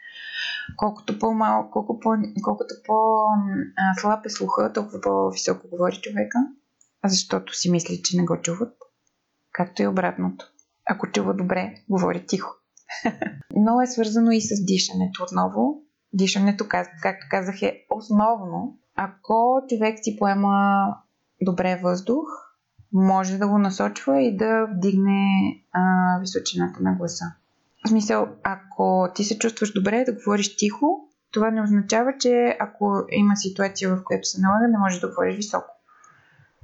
Колкото 0.76 1.18
по-малко, 1.18 1.71
колко 1.73 2.00
по, 2.00 2.11
колкото 2.42 2.75
по-слаб 2.87 4.26
е 4.26 4.30
слуха, 4.30 4.73
толкова 4.73 5.00
по-високо 5.00 5.68
говори 5.68 6.00
човека, 6.02 6.38
защото 7.04 7.56
си 7.56 7.71
мисли, 7.71 8.02
че 8.02 8.16
не 8.16 8.25
го 8.25 8.40
чуват. 8.42 8.75
Както 9.52 9.83
и 9.83 9.87
обратното. 9.87 10.52
Ако 10.90 11.12
чува 11.12 11.35
добре, 11.35 11.75
говори 11.90 12.26
тихо. 12.26 12.54
Но 13.56 13.80
е 13.80 13.87
свързано 13.87 14.30
и 14.30 14.40
с 14.40 14.64
дишането 14.64 15.23
отново. 15.23 15.83
Дишането, 16.12 16.68
както 17.02 17.26
казах, 17.30 17.62
е 17.62 17.87
основно. 17.90 18.78
Ако 18.97 19.61
човек 19.68 19.99
си 20.02 20.16
поема 20.18 20.87
добре 21.42 21.80
въздух, 21.83 22.25
може 22.92 23.38
да 23.38 23.49
го 23.49 23.59
насочва 23.59 24.23
и 24.23 24.37
да 24.37 24.66
вдигне 24.76 25.26
а, 25.73 25.80
височината 26.21 26.83
на 26.83 26.95
гласа. 26.95 27.25
В 27.86 27.88
смисъл, 27.88 28.28
ако 28.42 29.08
ти 29.14 29.25
се 29.25 29.38
чувстваш 29.38 29.72
добре 29.72 30.04
да 30.06 30.12
говориш 30.12 30.56
тихо, 30.56 31.08
това 31.32 31.50
не 31.50 31.62
означава, 31.62 32.12
че 32.20 32.56
ако 32.60 33.04
има 33.10 33.36
ситуация, 33.36 33.96
в 33.96 34.04
която 34.04 34.28
се 34.28 34.40
налага, 34.40 34.68
не 34.68 34.78
можеш 34.78 35.00
да 35.00 35.08
говориш 35.08 35.36
високо. 35.36 35.70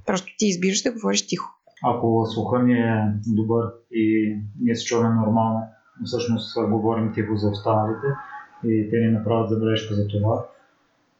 Просто 0.05 0.27
ти 0.37 0.45
избираш 0.45 0.81
да 0.81 0.91
говориш 0.91 1.27
тихо. 1.27 1.49
Ако 1.83 2.25
слуха 2.25 2.63
ни 2.63 2.73
е 2.73 3.13
добър 3.27 3.65
и 3.91 4.35
ние 4.61 4.75
се 4.75 4.85
чуваме 4.85 5.15
нормално, 5.15 5.61
всъщност 6.05 6.69
говорим 6.69 7.13
тихо 7.13 7.35
за 7.35 7.49
останалите 7.49 8.07
и 8.63 8.89
те 8.91 8.97
ни 8.97 9.11
направят 9.11 9.49
забележка 9.49 9.95
за 9.95 10.07
това. 10.07 10.45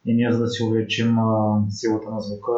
И 0.06 0.16
ние, 0.16 0.32
за 0.32 0.40
да 0.40 0.48
си 0.48 0.64
увеличим 0.64 1.18
силата 1.70 2.10
на 2.12 2.22
звука, 2.22 2.52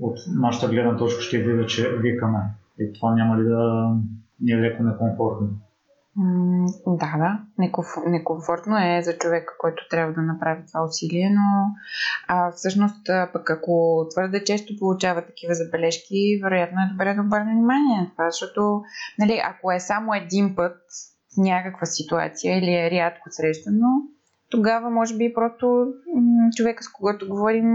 от 0.00 0.18
нашата 0.28 0.72
гледна 0.72 0.96
точка 0.96 1.22
ще 1.22 1.36
излиза, 1.36 1.66
че 1.66 1.96
викаме. 1.96 2.38
И 2.78 2.92
това 2.92 3.14
няма 3.14 3.42
ли 3.42 3.44
да 3.44 3.92
ни 4.40 4.52
е 4.52 4.60
леко 4.60 4.82
некомфортно? 4.82 5.48
Да, 6.86 7.14
да. 7.18 7.40
Некомфортно 8.06 8.78
е 8.78 9.02
за 9.02 9.18
човека, 9.18 9.54
който 9.58 9.88
трябва 9.90 10.12
да 10.12 10.22
направи 10.22 10.62
това 10.66 10.84
усилие, 10.84 11.30
но 11.30 11.66
а, 12.28 12.52
всъщност 12.52 13.06
пък 13.32 13.50
ако 13.50 14.06
твърде 14.10 14.44
често 14.44 14.78
получава 14.78 15.26
такива 15.26 15.54
забележки, 15.54 16.40
вероятно 16.42 16.78
е 16.80 16.92
добре 16.92 17.14
да 17.14 17.22
обърне 17.22 17.52
внимание 17.52 18.00
на 18.00 18.10
това, 18.10 18.30
защото 18.30 18.82
нали, 19.18 19.40
ако 19.44 19.72
е 19.72 19.80
само 19.80 20.14
един 20.14 20.54
път 20.56 20.76
в 21.34 21.42
някаква 21.42 21.86
ситуация 21.86 22.58
или 22.58 22.74
е 22.74 22.90
рядко 22.90 23.28
срещано, 23.30 23.88
тогава 24.50 24.90
може 24.90 25.16
би 25.16 25.34
просто 25.34 25.86
човека 26.56 26.82
с 26.82 26.92
когото 26.92 27.28
говорим 27.28 27.66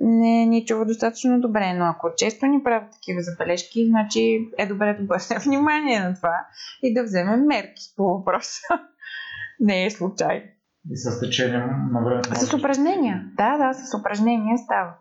не 0.00 0.46
ни 0.46 0.66
чува 0.66 0.84
достатъчно 0.84 1.40
добре, 1.40 1.74
но 1.74 1.84
ако 1.84 2.10
често 2.16 2.46
ни 2.46 2.62
правят 2.62 2.92
такива 2.92 3.22
забележки, 3.22 3.86
значи 3.88 4.48
е 4.58 4.66
добре 4.66 4.94
да 4.94 5.02
обърнем 5.02 5.40
внимание 5.44 6.00
на 6.00 6.14
това 6.14 6.46
и 6.82 6.94
да 6.94 7.02
вземем 7.02 7.46
мерки 7.46 7.82
по 7.96 8.04
въпроса. 8.04 8.60
не 9.60 9.86
е 9.86 9.90
случайно. 9.90 10.44
И 10.90 10.96
с 10.96 11.20
течение 11.20 11.66
на 11.92 12.04
времето. 12.04 12.34
С 12.34 12.54
упражнения. 12.54 13.24
Да, 13.36 13.58
да, 13.58 13.74
с 13.74 13.98
упражнения 13.98 14.58
става. 14.58 14.94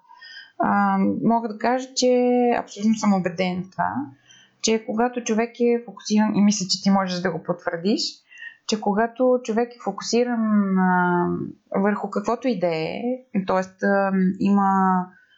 А, 0.60 0.98
мога 1.24 1.48
да 1.48 1.58
кажа, 1.58 1.88
че 1.96 2.34
абсолютно 2.58 2.96
съм 2.96 3.14
убеден 3.14 3.64
в 3.64 3.72
това, 3.72 3.96
че 4.62 4.86
когато 4.86 5.24
човек 5.24 5.60
е 5.60 5.84
фокусиран, 5.86 6.36
и 6.36 6.42
мисля, 6.42 6.66
че 6.70 6.82
ти 6.84 6.90
можеш 6.90 7.20
да 7.20 7.32
го 7.32 7.44
потвърдиш, 7.44 8.02
че 8.68 8.82
когато 8.82 9.40
човек 9.44 9.70
е 9.74 9.84
фокусиран 9.84 10.78
а, 10.78 11.28
върху 11.82 12.10
каквото 12.10 12.48
и 12.48 12.60
да 12.60 12.68
е, 12.68 13.02
т.е. 13.48 13.86
има 14.40 14.72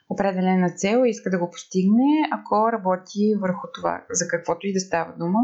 определена 0.09 0.69
цел 0.69 1.03
и 1.05 1.09
иска 1.09 1.29
да 1.29 1.39
го 1.39 1.51
постигне, 1.51 2.29
ако 2.31 2.71
работи 2.71 3.35
върху 3.41 3.67
това, 3.73 4.03
за 4.09 4.27
каквото 4.27 4.67
и 4.67 4.73
да 4.73 4.79
става 4.79 5.13
дума, 5.17 5.39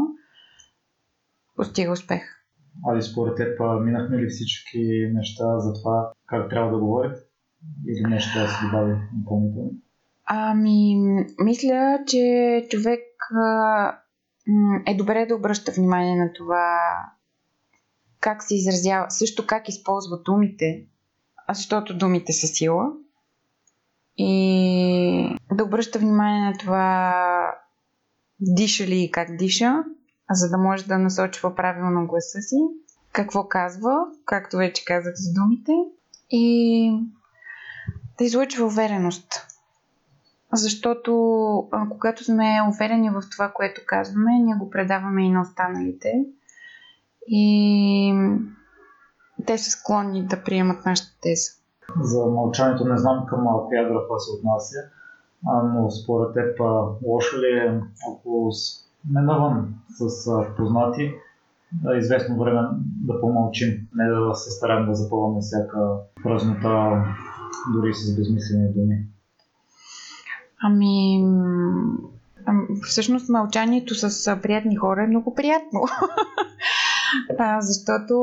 постига 1.56 1.92
успех. 1.92 2.22
Али 2.88 3.02
според 3.02 3.36
теб 3.36 3.60
минахме 3.80 4.18
ли 4.18 4.28
всички 4.28 5.10
неща 5.14 5.58
за 5.58 5.72
това 5.82 6.12
как 6.26 6.50
трябва 6.50 6.72
да 6.72 6.78
говорят? 6.78 7.16
Или 7.88 8.10
нещо 8.10 8.38
да 8.38 8.48
се 8.48 8.64
добави 8.66 8.94
допълнително? 9.12 9.70
Ами, 10.26 10.94
мисля, 11.44 11.98
че 12.06 12.66
човек 12.70 13.00
а, 13.34 13.98
е 14.86 14.96
добре 14.96 15.26
да 15.26 15.36
обръща 15.36 15.72
внимание 15.72 16.16
на 16.16 16.32
това 16.32 16.78
как 18.22 18.42
се 18.42 18.54
изразява, 18.54 19.10
също 19.10 19.46
как 19.46 19.68
използва 19.68 20.22
думите, 20.22 20.86
защото 21.48 21.98
думите 21.98 22.32
са 22.32 22.46
сила. 22.46 22.92
И 24.16 25.36
да 25.52 25.64
обръща 25.64 25.98
внимание 25.98 26.40
на 26.40 26.58
това 26.58 27.14
диша 28.40 28.86
ли 28.86 29.02
и 29.02 29.10
как 29.10 29.36
диша, 29.36 29.84
за 30.30 30.48
да 30.48 30.58
може 30.58 30.86
да 30.86 30.98
насочва 30.98 31.54
правилно 31.54 32.06
гласа 32.06 32.42
си, 32.42 32.56
какво 33.12 33.48
казва, 33.48 34.06
както 34.24 34.56
вече 34.56 34.84
казах 34.84 35.14
за 35.16 35.32
думите, 35.32 35.72
и 36.30 36.90
да 38.18 38.24
излъчва 38.24 38.66
увереност. 38.66 39.46
Защото 40.52 41.12
когато 41.90 42.24
сме 42.24 42.60
уверени 42.68 43.10
в 43.10 43.22
това, 43.30 43.52
което 43.54 43.80
казваме, 43.86 44.32
ние 44.32 44.54
го 44.54 44.70
предаваме 44.70 45.26
и 45.26 45.30
на 45.30 45.40
останалите 45.40 46.12
и 47.26 48.14
те 49.46 49.58
са 49.58 49.70
склонни 49.70 50.26
да 50.26 50.42
приемат 50.44 50.86
нашата 50.86 51.20
теза. 51.20 51.50
За 52.00 52.26
мълчанието 52.26 52.84
не 52.84 52.98
знам 52.98 53.26
към 53.26 53.44
коя 53.68 53.84
графа 53.84 54.18
се 54.18 54.36
отнася, 54.38 54.78
но 55.64 55.90
според 55.90 56.34
теб 56.34 56.60
лошо 57.06 57.36
ли 57.38 57.58
е, 57.58 57.80
ако 58.12 58.50
не 59.10 59.20
навън 59.20 59.74
с 59.88 60.26
познати, 60.56 61.14
известно 61.98 62.38
време 62.38 62.60
да 63.04 63.20
помълчим, 63.20 63.88
не 63.94 64.08
да 64.08 64.34
се 64.34 64.50
стараем 64.50 64.86
да 64.86 64.94
запълваме 64.94 65.40
всяка 65.40 65.96
празнота, 66.22 67.04
дори 67.74 67.94
с 67.94 68.16
безмислени 68.16 68.72
думи? 68.72 69.06
Ами, 70.62 71.24
всъщност 72.82 73.28
мълчанието 73.28 73.94
с 73.94 74.40
приятни 74.42 74.76
хора 74.76 75.04
е 75.04 75.06
много 75.06 75.34
приятно. 75.34 75.80
а, 77.38 77.60
защото 77.60 78.14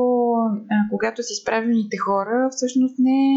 а, 0.70 0.90
когато 0.90 1.22
си 1.22 1.34
с 1.34 1.44
правилните 1.44 1.96
хора, 1.96 2.48
всъщност 2.50 2.94
не, 2.98 3.30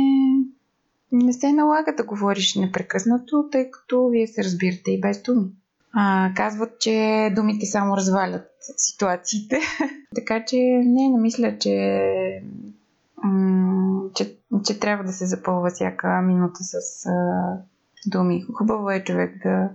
не 1.12 1.34
се 1.34 1.54
налага 1.54 1.94
да 1.98 2.04
говориш 2.04 2.56
непрекъснато, 2.56 3.50
тъй 3.52 3.72
като 3.72 4.08
вие 4.08 4.28
се 4.28 4.44
разбирате 4.44 4.92
и 4.92 5.02
без 5.02 5.22
думи. 5.22 5.48
А, 5.94 6.32
казват, 6.36 6.80
че 6.80 7.30
думите 7.36 7.66
само 7.66 7.98
развалят 7.98 8.50
ситуациите. 8.78 9.60
така 10.16 10.46
че 10.46 10.58
не, 10.86 11.10
не 11.10 11.20
мисля, 11.20 11.58
че, 11.60 12.04
м- 13.24 14.10
че, 14.16 14.38
че 14.66 14.80
трябва 14.80 15.04
да 15.04 15.12
се 15.12 15.26
запълва 15.26 15.70
всяка 15.70 16.22
минута 16.22 16.60
с 16.62 17.06
а, 17.06 17.58
думи. 18.08 18.46
Хубаво 18.54 18.92
е 18.92 19.04
човек 19.04 19.44
да, 19.44 19.70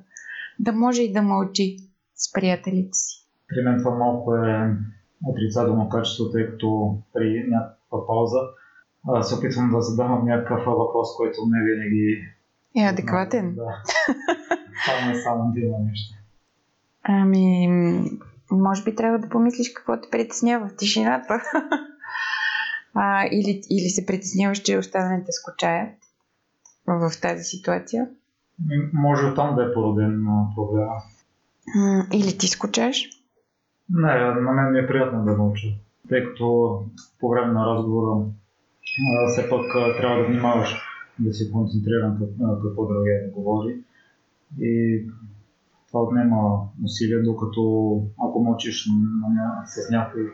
да 0.58 0.72
може 0.72 1.02
и 1.02 1.12
да 1.12 1.22
мълчи 1.22 1.76
с 2.14 2.32
приятелите 2.32 2.92
си. 2.92 3.26
При 3.48 3.62
мен 3.64 3.78
това 3.78 3.98
малко 3.98 4.36
е 4.36 4.76
отрицателно 5.26 5.88
качество, 5.88 6.31
тъй 6.31 6.46
като 6.46 6.98
при 7.12 7.44
някаква 7.48 8.07
пауза 8.07 8.38
се 9.22 9.35
опитвам 9.35 9.70
да 9.70 9.81
задавам 9.81 10.26
някакъв 10.26 10.64
въпрос, 10.64 11.09
който 11.16 11.40
не 11.46 11.64
винаги 11.64 12.24
е 12.76 12.88
адекватен. 12.88 13.54
Да. 13.54 13.83
Само 14.87 15.11
е 15.11 15.22
само 15.22 15.52
да 15.52 15.61
има 15.61 15.78
нещо. 15.78 16.14
Ами, 17.02 17.68
може 18.50 18.85
би 18.85 18.94
трябва 18.94 19.18
да 19.18 19.28
помислиш 19.28 19.72
какво 19.72 20.00
те 20.00 20.09
притеснява. 20.11 20.70
Тишината. 20.76 21.42
а, 22.94 23.26
или, 23.26 23.62
или 23.70 23.88
се 23.88 24.07
притесняваш, 24.07 24.59
че 24.59 24.78
останалите 24.78 25.33
скучаят 25.33 25.88
в 26.87 27.11
тази 27.22 27.44
ситуация. 27.44 28.09
Може 28.92 29.26
оттам 29.26 29.57
да 29.57 29.62
е 29.62 29.74
породен 29.74 30.26
проблема. 30.54 30.94
Или 32.12 32.38
ти 32.38 32.48
скучаш? 32.48 33.17
Не, 33.90 34.40
на 34.40 34.53
мен 34.53 34.72
ми 34.72 34.79
е 34.79 34.87
приятно 34.87 35.24
да 35.24 35.37
мълча, 35.37 35.68
тъй 36.09 36.24
като 36.24 36.79
по 37.20 37.29
време 37.29 37.53
на 37.53 37.66
разговора 37.66 38.24
все 39.29 39.51
пак 39.51 39.72
трябва 40.01 40.18
да 40.18 40.29
внимаваш 40.29 40.83
да 41.18 41.33
си 41.33 41.53
концентриран 41.53 42.18
какво 42.62 42.87
другия 42.87 43.31
говори. 43.31 43.79
И 44.61 45.03
това 45.88 46.03
отнема 46.03 46.61
усилия, 46.85 47.22
докато 47.22 48.03
ако 48.29 48.44
мълчиш 48.44 48.85
с 49.66 49.90
някой, 49.90 50.33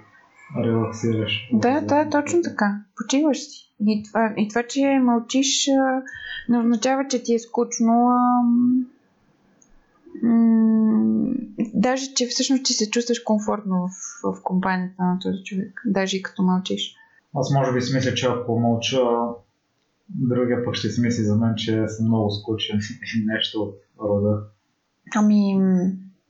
релаксираш. 0.64 1.49
Да, 1.53 1.81
да, 1.81 2.11
точно 2.11 2.43
така. 2.43 2.81
Почиваш 2.97 3.38
си. 3.38 3.75
И 3.87 4.03
това, 4.03 4.35
и 4.37 4.49
това 4.49 4.62
че 4.62 5.01
мълчиш, 5.03 5.67
не 6.49 6.59
означава, 6.59 7.07
че 7.09 7.23
ти 7.23 7.35
е 7.35 7.38
скучно. 7.38 8.09
А, 8.09 8.43
м- 10.22 11.35
даже, 11.74 12.14
че 12.14 12.27
всъщност, 12.27 12.64
че 12.64 12.72
се 12.72 12.90
чувстваш 12.90 13.18
комфортно 13.18 13.88
в, 13.88 13.90
в 14.22 14.42
компанията 14.42 15.03
на 15.03 15.18
този 15.22 15.44
човек. 15.44 15.83
Даже 15.87 16.16
и 16.16 16.22
като 16.22 16.42
мълчиш. 16.42 16.96
Аз 17.35 17.50
може 17.50 17.72
би 17.72 17.81
си 17.81 17.94
мисля, 17.94 18.14
че 18.14 18.27
ако 18.27 18.61
мълча, 18.61 19.00
другия 20.09 20.64
пък 20.64 20.74
ще 20.74 20.88
си 20.88 21.00
мисли 21.00 21.22
за 21.22 21.37
мен, 21.37 21.55
че 21.57 21.88
съм 21.88 22.07
много 22.07 22.31
скучен 22.31 22.81
и 23.16 23.27
нещо 23.27 23.62
от 23.62 23.74
рода. 24.00 24.42
Ами, 25.14 25.55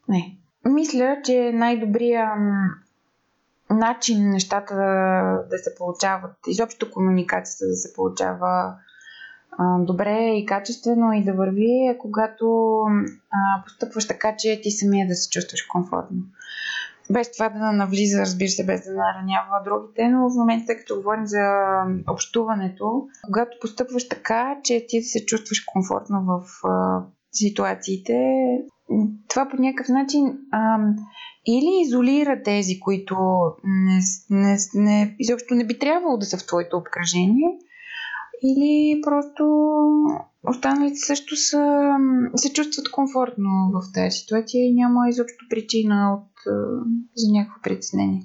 не. 0.08 0.36
Мисля, 0.64 1.16
че 1.24 1.52
най-добрият 1.54 2.38
начин 3.70 4.30
нещата 4.30 4.74
да, 4.74 5.48
да 5.50 5.58
се 5.58 5.74
получават, 5.74 6.36
изобщо 6.46 6.90
комуникацията 6.90 7.66
да 7.66 7.76
се 7.76 7.94
получава 7.94 8.74
добре 9.80 10.34
и 10.34 10.46
качествено 10.46 11.12
и 11.12 11.24
да 11.24 11.32
върви, 11.32 11.88
е 11.90 11.98
когато 11.98 12.46
а, 13.30 13.64
постъпваш 13.64 14.06
така, 14.06 14.36
че 14.36 14.60
ти 14.62 14.70
самия 14.70 15.08
да 15.08 15.14
се 15.14 15.30
чувстваш 15.30 15.62
комфортно. 15.62 16.18
Без 17.10 17.32
това 17.32 17.48
да 17.48 17.72
навлиза, 17.72 18.20
разбира 18.20 18.48
се, 18.48 18.66
без 18.66 18.84
да 18.84 18.90
наранява 18.90 19.62
другите, 19.64 20.08
но 20.08 20.30
в 20.30 20.36
момента, 20.36 20.76
като 20.76 20.96
говорим 20.96 21.26
за 21.26 21.42
общуването, 22.08 23.06
когато 23.26 23.56
постъпваш 23.60 24.08
така, 24.08 24.56
че 24.64 24.86
ти 24.88 25.02
се 25.02 25.26
чувстваш 25.26 25.60
комфортно 25.60 26.24
в 26.24 26.68
а, 26.68 27.02
ситуациите, 27.32 28.14
това 29.28 29.48
по 29.48 29.56
някакъв 29.56 29.88
начин 29.88 30.38
а, 30.52 30.78
или 31.46 31.82
изолира 31.82 32.42
тези, 32.42 32.80
които 32.80 33.16
не, 33.64 34.00
не, 34.30 34.56
не, 34.74 35.16
изобщо 35.18 35.54
не 35.54 35.66
би 35.66 35.78
трябвало 35.78 36.16
да 36.16 36.26
са 36.26 36.38
в 36.38 36.46
твоето 36.46 36.76
обкръжение, 36.76 37.58
или 38.42 39.00
просто 39.02 39.44
останалите 40.48 40.96
също 40.96 41.36
са, 41.36 41.94
се 42.36 42.52
чувстват 42.52 42.90
комфортно 42.90 43.70
в 43.72 43.92
тази 43.94 44.10
ситуация 44.10 44.68
и 44.68 44.74
няма 44.74 45.08
изобщо 45.08 45.44
причина 45.50 46.14
от, 46.14 46.28
за 47.16 47.32
някакво 47.32 47.62
притеснение. 47.62 48.22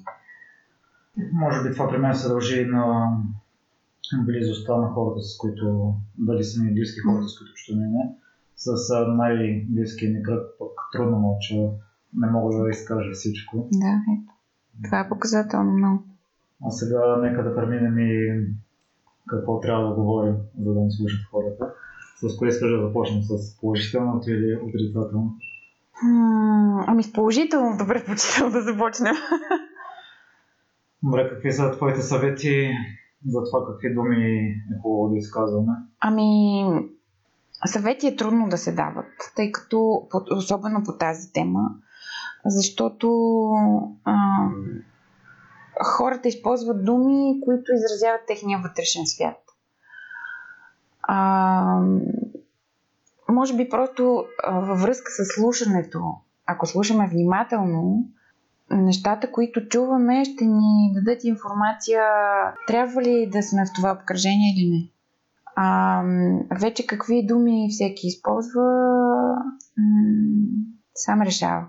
Може 1.32 1.62
би 1.62 1.72
това 1.72 1.88
при 1.88 1.98
мен 1.98 2.14
се 2.14 2.28
дължи 2.28 2.64
на 2.64 3.16
близостта 4.26 4.76
на 4.76 4.88
хората, 4.88 5.20
с 5.20 5.36
които, 5.36 5.94
дали 6.18 6.44
са 6.44 6.62
ми 6.62 6.74
близки 6.74 7.00
хората, 7.00 7.28
с 7.28 7.38
които 7.38 7.52
ще 7.54 7.74
не, 7.74 8.14
с 8.56 8.72
най-близкия 9.16 10.10
ми 10.10 10.22
кръг 10.22 10.42
пък 10.58 10.70
трудно 10.92 11.18
мълча, 11.18 11.54
не 12.14 12.30
мога 12.30 12.62
да 12.62 12.70
изкажа 12.70 13.12
всичко. 13.12 13.68
Да, 13.72 14.02
ето. 14.12 14.32
Това 14.84 15.00
е 15.00 15.08
показателно 15.08 15.72
много. 15.72 16.02
А 16.66 16.70
сега 16.70 17.16
нека 17.16 17.44
да 17.44 17.54
преминем 17.56 17.98
и 17.98 18.44
какво 19.30 19.60
трябва 19.60 19.88
да 19.88 19.94
говорим, 19.94 20.34
за 20.60 20.74
да 20.74 20.80
ни 20.80 20.92
слушат 20.92 21.20
хората. 21.30 21.72
С 22.22 22.36
кое 22.36 22.48
искаш 22.48 22.70
да 22.70 22.86
започнем? 22.86 23.22
С 23.22 23.60
положителното 23.60 24.30
или 24.30 24.56
отрицателното? 24.56 25.34
ами 26.86 27.02
с 27.02 27.12
положителното 27.12 27.86
предпочитам 27.86 28.52
да 28.52 28.62
започнем. 28.62 29.14
Добре, 31.02 31.28
какви 31.28 31.52
са 31.52 31.72
твоите 31.72 32.02
съвети 32.02 32.70
за 33.26 33.44
това 33.44 33.66
какви 33.66 33.94
думи 33.94 34.24
е 34.26 34.78
хубаво 34.82 35.12
да 35.12 35.18
изказваме? 35.18 35.72
Ами, 36.00 36.64
съвети 37.66 38.06
е 38.06 38.16
трудно 38.16 38.48
да 38.48 38.58
се 38.58 38.72
дават, 38.72 39.06
тъй 39.36 39.52
като, 39.52 40.08
особено 40.36 40.82
по 40.84 40.92
тази 40.92 41.32
тема, 41.32 41.60
защото 42.46 43.08
ам, 44.04 44.54
хората 45.84 46.28
използват 46.28 46.84
думи, 46.84 47.40
които 47.44 47.72
изразяват 47.72 48.26
техния 48.26 48.58
вътрешен 48.58 49.06
свят. 49.06 49.36
А, 51.02 51.80
може 53.28 53.56
би 53.56 53.68
просто 53.68 54.24
а, 54.44 54.60
във 54.60 54.80
връзка 54.80 55.10
с 55.10 55.34
слушането, 55.34 56.14
ако 56.46 56.66
слушаме 56.66 57.08
внимателно, 57.08 58.04
нещата, 58.70 59.32
които 59.32 59.68
чуваме, 59.68 60.24
ще 60.24 60.44
ни 60.44 60.92
дадат 60.94 61.24
информация 61.24 62.02
трябва 62.66 63.02
ли 63.02 63.30
да 63.32 63.42
сме 63.42 63.66
в 63.66 63.72
това 63.74 63.92
обкръжение 63.92 64.54
или 64.56 64.70
не. 64.70 64.88
А, 65.56 66.02
вече 66.60 66.86
какви 66.86 67.26
думи 67.26 67.68
всеки 67.70 68.06
използва, 68.06 68.62
м- 69.76 70.46
сам 70.94 71.22
решава. 71.22 71.66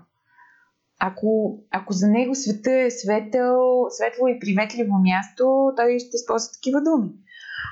Ако, 1.04 1.58
ако 1.70 1.92
за 1.92 2.08
него 2.08 2.34
света 2.34 2.72
е 2.72 2.90
светъл, 2.90 3.86
светло 3.90 4.28
и 4.28 4.40
приветливо 4.40 4.94
място, 4.98 5.72
той 5.76 5.98
ще 5.98 6.16
използва 6.16 6.52
такива 6.52 6.82
думи. 6.82 7.10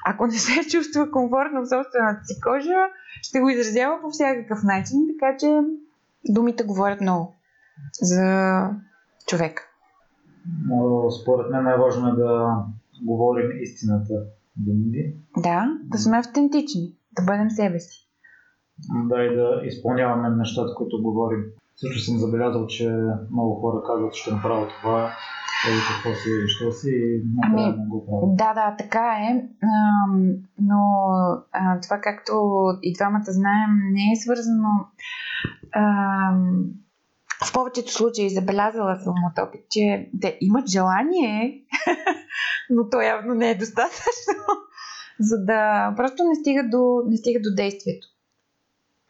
Ако 0.06 0.26
не 0.26 0.32
се 0.32 0.70
чувства 0.70 1.10
комфортно 1.10 1.62
в 1.62 1.68
собствената 1.68 2.20
си 2.24 2.40
кожа, 2.40 2.78
ще 3.22 3.40
го 3.40 3.48
изразява 3.48 4.00
по 4.02 4.10
всякакъв 4.10 4.58
начин, 4.64 4.98
така 5.12 5.36
че 5.36 5.60
думите 6.28 6.64
говорят 6.64 7.00
много 7.00 7.34
за 8.02 8.24
човек. 9.26 9.60
Но 10.68 11.10
според 11.10 11.50
мен 11.50 11.64
най-важно 11.64 12.08
е 12.08 12.16
да 12.16 12.56
говорим 13.02 13.50
истината 13.60 14.14
винаги. 14.66 15.14
Да, 15.36 15.78
да 15.84 15.98
сме 15.98 16.18
автентични, 16.18 16.96
да 17.12 17.22
бъдем 17.22 17.50
себе 17.50 17.80
си. 17.80 18.08
Да, 19.08 19.22
и 19.22 19.36
да 19.36 19.60
изпълняваме 19.64 20.36
нещата, 20.36 20.74
които 20.74 21.02
говорим. 21.02 21.44
Също 21.76 22.04
съм 22.04 22.18
забелязал, 22.18 22.66
че 22.66 22.90
много 23.32 23.60
хора 23.60 23.82
казват, 23.86 24.14
ще 24.14 24.30
направя 24.30 24.68
това, 24.68 25.12
или 25.68 25.80
какво 25.88 26.14
си, 26.14 26.30
що 26.46 26.72
си, 26.72 26.90
и 26.90 27.22
ами, 27.42 27.62
не 27.62 27.86
го 27.86 28.06
правят. 28.06 28.36
Да, 28.36 28.54
да, 28.54 28.76
така 28.76 29.16
е. 29.30 29.42
Но 30.60 30.80
това, 31.82 32.00
както 32.00 32.32
и 32.82 32.94
двамата 32.94 33.24
знаем, 33.26 33.70
не 33.92 34.12
е 34.12 34.20
свързано. 34.20 34.68
В 37.44 37.52
повечето 37.52 37.92
случаи 37.92 38.30
забелязала 38.30 38.96
съм 38.96 39.14
от 39.30 39.48
опит, 39.48 39.60
че 39.70 40.10
те 40.20 40.38
имат 40.40 40.68
желание, 40.68 41.64
но 42.70 42.88
то 42.90 43.00
явно 43.00 43.34
не 43.34 43.50
е 43.50 43.58
достатъчно, 43.58 44.44
за 45.20 45.44
да 45.44 45.92
просто 45.96 46.22
не 46.24 46.34
стига 46.34 46.68
до, 46.68 47.02
не 47.06 47.16
стига 47.16 47.40
до 47.40 47.54
действието 47.56 48.06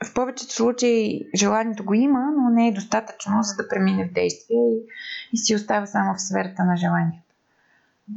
в 0.05 0.15
повечето 0.15 0.53
случаи 0.53 1.29
желанието 1.35 1.85
го 1.85 1.95
има, 1.95 2.33
но 2.39 2.51
не 2.51 2.69
е 2.69 2.73
достатъчно, 2.73 3.33
за 3.43 3.63
да 3.63 3.69
премине 3.69 4.09
в 4.09 4.13
действие 4.13 4.59
и, 4.59 4.87
и 5.33 5.39
си 5.39 5.55
остава 5.55 5.87
само 5.87 6.15
в 6.15 6.21
сферата 6.21 6.65
на 6.65 6.77
желанието. 6.77 7.35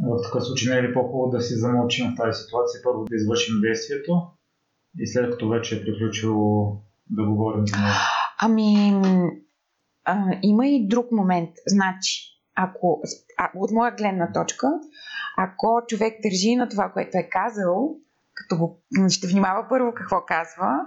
В 0.02 0.22
такъв 0.24 0.43
случай 0.43 0.74
не 0.74 0.80
е 0.80 0.84
ли 0.84 0.93
по-хубаво 0.93 1.32
да 1.32 1.41
си 1.41 1.56
замълчим 1.56 2.12
в 2.12 2.15
тази 2.15 2.43
ситуация, 2.43 2.82
първо 2.84 3.04
да 3.04 3.15
извършим 3.15 3.62
действието 3.62 4.28
и 5.00 5.08
след 5.08 5.32
като 5.32 5.50
вече 5.50 5.76
е 5.76 5.86
приключило 5.86 6.78
да 7.10 7.24
говорим 7.24 7.67
за 7.67 7.78
него? 7.78 7.93
Ами, 8.39 9.02
а, 10.06 10.26
има 10.41 10.67
и 10.67 10.88
друг 10.88 11.12
момент. 11.12 11.50
Значи, 11.67 12.34
ако, 12.56 13.02
а, 13.38 13.52
от 13.56 13.72
моя 13.72 13.96
гледна 13.96 14.32
точка, 14.32 14.67
ако 15.38 15.82
човек 15.88 16.13
държи 16.24 16.56
на 16.56 16.69
това, 16.69 16.89
което 16.89 17.17
е 17.17 17.30
казал, 17.32 17.96
като 18.34 18.58
го, 18.58 18.82
ще 19.10 19.28
внимава 19.28 19.65
първо 19.69 19.93
какво 19.96 20.22
казва 20.26 20.80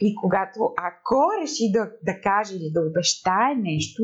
и 0.00 0.14
когато, 0.14 0.74
ако 0.76 1.30
реши 1.42 1.72
да, 1.72 1.90
да 2.02 2.20
каже 2.20 2.54
или 2.54 2.70
да 2.72 2.80
обещае 2.80 3.54
нещо, 3.54 4.02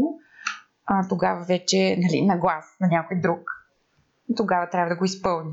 а, 0.87 1.09
тогава 1.09 1.45
вече 1.45 1.97
нали, 1.99 2.27
на 2.27 2.39
глас 2.39 2.65
на 2.81 2.89
някой 2.89 3.21
друг, 3.21 3.41
тогава 4.37 4.71
трябва 4.71 4.89
да 4.89 4.97
го 4.97 5.05
изпълни. 5.05 5.53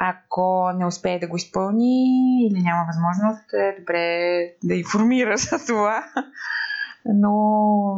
Ако 0.00 0.72
не 0.72 0.86
успее 0.86 1.18
да 1.18 1.28
го 1.28 1.36
изпълни 1.36 2.04
или 2.46 2.62
няма 2.62 2.84
възможност, 2.86 3.52
е 3.52 3.80
добре 3.80 4.40
да 4.64 4.74
информира 4.74 5.36
за 5.36 5.66
това. 5.66 6.04
Но 7.14 7.32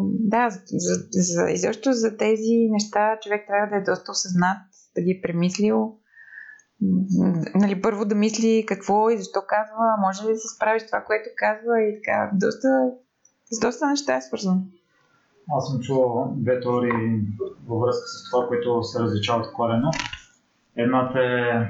да, 0.02 0.50
за, 0.50 0.94
за, 1.10 1.50
изобщо 1.50 1.92
за 1.92 2.16
тези 2.16 2.68
неща 2.70 3.18
човек 3.22 3.44
трябва 3.46 3.66
да 3.66 3.76
е 3.76 3.84
доста 3.84 4.12
осъзнат, 4.12 4.58
да 4.94 5.02
ги 5.02 5.10
е 5.10 5.20
премислил. 5.22 5.99
Нали, 7.54 7.82
първо 7.82 8.04
да 8.04 8.14
мисли 8.14 8.64
какво 8.68 9.10
и 9.10 9.18
защо 9.18 9.40
казва, 9.48 9.96
може 10.00 10.28
ли 10.28 10.32
да 10.32 10.38
се 10.38 10.56
справи 10.56 10.80
с 10.80 10.86
това, 10.86 11.00
което 11.06 11.28
казва 11.36 11.82
и 11.82 11.94
така. 11.94 12.30
Доста, 12.34 12.68
с 13.50 13.60
доста 13.60 13.86
неща 13.86 14.16
е 14.16 14.22
свързано. 14.22 14.62
Аз 15.56 15.68
съм 15.68 15.80
чувал 15.80 16.34
две 16.36 16.60
теории 16.60 17.20
във 17.68 17.80
връзка 17.80 18.06
с 18.06 18.30
това, 18.30 18.48
което 18.48 18.82
се 18.82 19.00
различават 19.00 19.52
корено. 19.52 19.90
Едната 20.76 21.18
е 21.18 21.66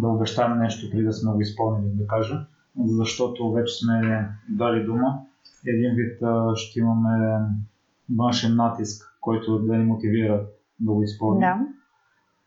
да 0.00 0.08
обещаем 0.08 0.58
нещо 0.58 0.90
преди 0.90 1.04
да 1.04 1.12
сме 1.12 1.32
го 1.32 1.40
изпълнили, 1.40 1.94
да 1.94 2.06
кажа, 2.06 2.46
защото 2.86 3.52
вече 3.52 3.84
сме 3.84 4.28
дали 4.48 4.84
дума. 4.84 5.20
Един 5.66 5.90
вид 5.94 6.20
ще 6.54 6.78
имаме 6.78 7.38
външен 8.16 8.56
натиск, 8.56 9.16
който 9.20 9.58
да 9.58 9.76
ни 9.76 9.84
мотивира 9.84 10.46
да 10.80 10.92
го 10.92 11.02
изпълним. 11.02 11.40
Да. 11.40 11.60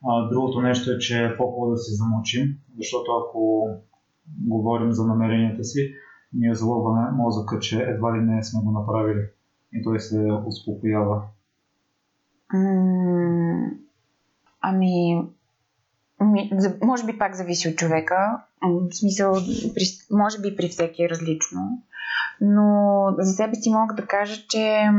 А, 0.08 0.30
другото 0.30 0.62
нещо 0.62 0.92
е, 0.92 0.98
че 0.98 1.24
е 1.24 1.38
по-хубаво 1.38 1.72
да 1.72 1.78
се 1.78 1.96
замълчим, 1.96 2.58
защото 2.78 3.12
ако 3.12 3.68
говорим 4.48 4.92
за 4.92 5.08
намеренията 5.08 5.64
си, 5.64 5.94
ние 6.34 6.56
залъгваме 6.56 7.12
мозъка, 7.12 7.60
че 7.60 7.82
едва 7.82 8.18
ли 8.18 8.22
не 8.22 8.44
сме 8.44 8.62
го 8.62 8.72
направили 8.72 9.26
и 9.74 9.84
той 9.84 10.00
се 10.00 10.28
успокоява. 10.46 11.22
ами, 14.62 15.24
може 16.84 17.06
би 17.06 17.18
пак 17.18 17.36
зависи 17.36 17.70
от 17.70 17.76
човека. 17.76 18.42
В 18.62 18.96
смисъл, 18.96 19.36
може 20.12 20.42
би 20.42 20.56
при 20.56 20.68
всеки 20.68 21.04
е 21.04 21.10
различно. 21.10 21.62
Но 22.42 23.06
за 23.18 23.34
себе 23.34 23.56
си 23.56 23.70
мога 23.70 23.96
да 23.96 24.06
кажа, 24.06 24.42
че 24.50 24.90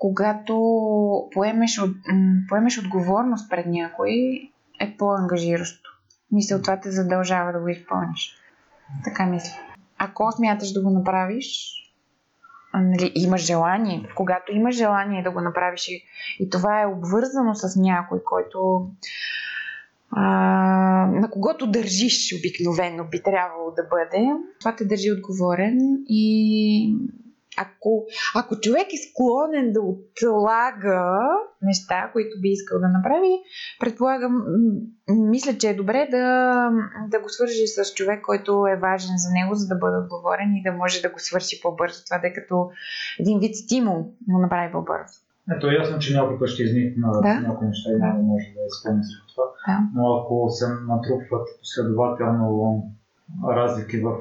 когато 0.00 0.54
поемеш, 1.32 1.80
поемеш 2.48 2.78
отговорност 2.78 3.50
пред 3.50 3.66
някой, 3.66 4.10
е 4.80 4.96
по-ангажиращо. 4.96 5.90
Мисля, 6.32 6.62
това 6.62 6.80
те 6.80 6.90
задължава 6.90 7.52
да 7.52 7.60
го 7.60 7.68
изпълниш. 7.68 8.34
Така 9.04 9.26
мисля. 9.26 9.56
Ако 9.98 10.32
смяташ 10.32 10.72
да 10.72 10.82
го 10.82 10.90
направиш, 10.90 11.74
нали, 12.74 13.12
имаш 13.14 13.46
желание, 13.46 14.08
когато 14.16 14.52
имаш 14.52 14.76
желание 14.76 15.22
да 15.22 15.30
го 15.30 15.40
направиш 15.40 15.88
и, 15.88 16.02
и 16.40 16.50
това 16.50 16.82
е 16.82 16.86
обвързано 16.86 17.54
с 17.54 17.76
някой, 17.76 18.24
който 18.24 18.90
а, 20.10 20.22
на 21.06 21.30
когото 21.30 21.70
държиш 21.70 22.34
обикновено 22.38 23.04
би 23.10 23.22
трябвало 23.22 23.70
да 23.70 23.82
бъде, 23.82 24.28
това 24.60 24.76
те 24.76 24.84
държи 24.84 25.12
отговорен 25.12 25.78
и 26.08 26.96
ако, 27.62 28.06
ако 28.34 28.60
човек 28.60 28.86
е 28.92 29.02
склонен 29.10 29.72
да 29.72 29.80
отлага 29.80 31.18
неща, 31.62 32.10
които 32.12 32.40
би 32.40 32.48
искал 32.48 32.80
да 32.80 32.88
направи, 32.88 33.42
предполагам, 33.80 34.44
мисля, 35.08 35.58
че 35.58 35.68
е 35.68 35.74
добре 35.74 36.08
да, 36.10 36.70
да 37.08 37.20
го 37.20 37.28
свържи 37.28 37.66
с 37.66 37.94
човек, 37.94 38.22
който 38.22 38.66
е 38.66 38.76
важен 38.76 39.14
за 39.16 39.30
него, 39.32 39.54
за 39.54 39.66
да 39.66 39.74
бъде 39.74 39.96
отговорен 39.96 40.54
и 40.54 40.62
да 40.62 40.72
може 40.72 41.02
да 41.02 41.10
го 41.10 41.18
свърши 41.18 41.60
по-бързо. 41.62 42.04
Това 42.04 42.18
да 42.18 42.26
е 42.26 42.32
като 42.32 42.70
един 43.20 43.38
вид 43.38 43.56
стимул 43.56 44.12
да 44.20 44.34
го 44.34 44.40
направи 44.40 44.72
по-бързо. 44.72 45.18
Ето, 45.56 45.66
ясно, 45.66 45.98
че 45.98 46.14
някой 46.14 46.38
път 46.38 46.48
ще 46.48 46.62
изникнат 46.62 47.22
да? 47.22 47.40
някои 47.40 47.66
неща 47.66 47.90
и 47.90 47.98
да. 47.98 48.06
може 48.06 48.44
да 48.44 48.60
изпълни 48.66 49.02
всичко 49.02 49.26
това. 49.34 49.44
Да. 49.66 49.78
Но 49.94 50.14
ако 50.16 50.50
се 50.50 50.66
натрупват 50.68 51.48
последователно 51.60 52.82
разлики 53.48 54.00
в 54.00 54.16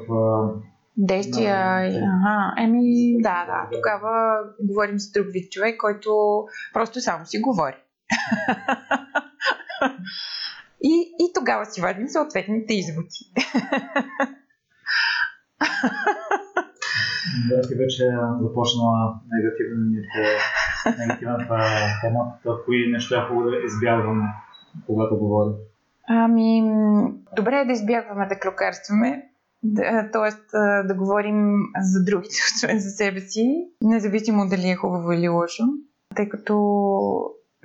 действия. 0.99 1.55
Да, 1.91 1.97
ага, 1.97 2.53
еми, 2.63 3.17
да, 3.21 3.45
да. 3.45 3.77
Тогава 3.77 4.39
говорим 4.63 4.99
с 4.99 5.11
друг 5.11 5.27
вид 5.29 5.51
човек, 5.51 5.77
който 5.77 6.43
просто 6.73 7.01
само 7.01 7.25
си 7.25 7.39
говори. 7.41 7.75
и, 10.81 11.15
и 11.19 11.31
тогава 11.35 11.65
си 11.65 11.81
вадим 11.81 12.07
съответните 12.07 12.73
изводи. 12.73 13.33
Да, 17.49 17.61
ти 17.61 17.75
вече 17.75 18.03
започнала 18.41 19.19
негативната 20.97 21.59
тема. 22.01 22.33
Кои 22.65 22.91
неща 22.91 23.17
е 23.17 23.27
хубаво 23.27 23.49
да 23.49 23.57
избягваме, 23.65 24.25
когато 24.85 25.17
говорим? 25.17 25.53
Ами, 26.07 26.61
добре 27.35 27.59
е 27.59 27.65
да 27.65 27.71
избягваме 27.71 28.27
да 28.27 28.39
крокарстваме, 28.39 29.29
да, 29.63 30.09
тоест 30.13 30.45
да 30.87 30.95
говорим 30.97 31.57
за 31.81 32.03
другите, 32.03 32.35
освен 32.55 32.79
за 32.79 32.89
себе 32.89 33.19
си, 33.19 33.67
независимо 33.81 34.49
дали 34.49 34.69
е 34.69 34.75
хубаво 34.75 35.11
или 35.11 35.29
лошо, 35.29 35.63
тъй 36.15 36.29
като 36.29 36.55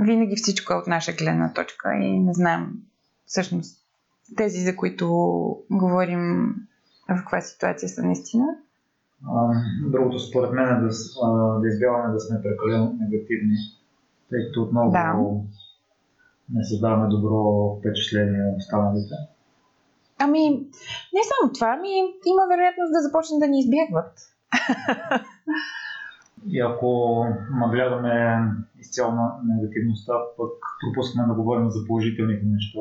винаги 0.00 0.36
всичко 0.36 0.72
е 0.72 0.76
от 0.76 0.86
наша 0.86 1.12
гледна 1.12 1.52
точка 1.52 1.94
и 1.94 2.20
не 2.20 2.34
знаем 2.34 2.66
всъщност 3.26 3.84
тези, 4.36 4.60
за 4.60 4.76
които 4.76 5.06
говорим 5.70 6.54
в 7.08 7.16
каква 7.16 7.40
ситуация 7.40 7.88
са 7.88 8.02
наистина. 8.02 8.46
Другото 9.86 10.18
според 10.18 10.52
мен 10.52 10.68
е 10.68 10.80
да, 10.80 10.88
да 11.60 11.68
избягваме 11.68 12.12
да 12.12 12.20
сме 12.20 12.42
прекалено 12.42 12.96
негативни, 13.00 13.56
тъй 14.30 14.46
като 14.46 14.62
отново 14.62 14.90
да. 14.90 15.14
не 16.58 16.64
създаваме 16.64 17.08
добро 17.08 17.76
впечатление 17.78 18.38
на 18.38 18.56
останалите. 18.56 19.14
Ами, 20.18 20.50
не 21.14 21.22
само 21.30 21.52
това, 21.52 21.74
ами 21.78 21.88
има 22.26 22.42
вероятност 22.50 22.92
да 22.92 23.02
започнат 23.02 23.40
да 23.40 23.48
ни 23.48 23.58
избягват. 23.60 24.12
И 26.46 26.60
ако 26.60 27.26
нагледаме 27.50 28.40
изцяло 28.80 29.12
на 29.12 29.32
негативността, 29.44 30.12
пък 30.36 30.52
пропускаме 30.80 31.28
да 31.28 31.34
говорим 31.34 31.70
за 31.70 31.86
положителните 31.86 32.42
неща, 32.46 32.80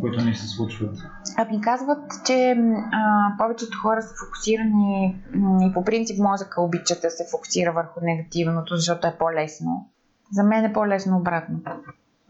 които 0.00 0.24
ни 0.24 0.34
се 0.34 0.46
случват. 0.48 0.96
Ами 1.36 1.60
казват, 1.60 2.12
че 2.26 2.56
а, 2.92 3.32
повечето 3.38 3.78
хора 3.82 4.02
са 4.02 4.14
фокусирани 4.26 5.22
и 5.62 5.72
по 5.74 5.84
принцип 5.84 6.18
мозъка 6.18 6.62
обича 6.62 6.94
да 7.02 7.10
се 7.10 7.24
фокусира 7.30 7.72
върху 7.72 8.00
негативното, 8.02 8.76
защото 8.76 9.06
е 9.06 9.16
по-лесно. 9.18 9.90
За 10.32 10.42
мен 10.42 10.64
е 10.64 10.72
по-лесно 10.72 11.16
обратно 11.16 11.62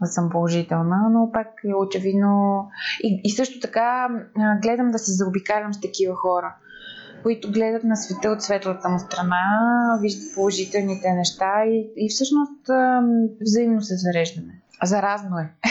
съм 0.07 0.29
положителна, 0.29 1.09
но 1.11 1.31
пак 1.31 1.47
е 1.65 1.75
очевидно. 1.75 2.67
И, 3.03 3.21
и 3.23 3.31
също 3.31 3.59
така 3.59 4.09
гледам 4.61 4.91
да 4.91 4.99
се 4.99 5.11
заобикалям 5.11 5.73
с 5.73 5.81
такива 5.81 6.15
хора, 6.15 6.55
които 7.23 7.51
гледат 7.51 7.83
на 7.83 7.95
света 7.95 8.29
от 8.29 8.41
светлата 8.41 8.89
му 8.89 8.99
страна, 8.99 9.43
виждат 10.01 10.35
положителните 10.35 11.11
неща 11.11 11.65
и, 11.65 11.91
и 11.97 12.09
всъщност 12.09 12.69
взаимно 13.41 13.81
се 13.81 13.95
зареждаме. 13.97 14.61
Заразно 14.83 15.37
е. 15.37 15.53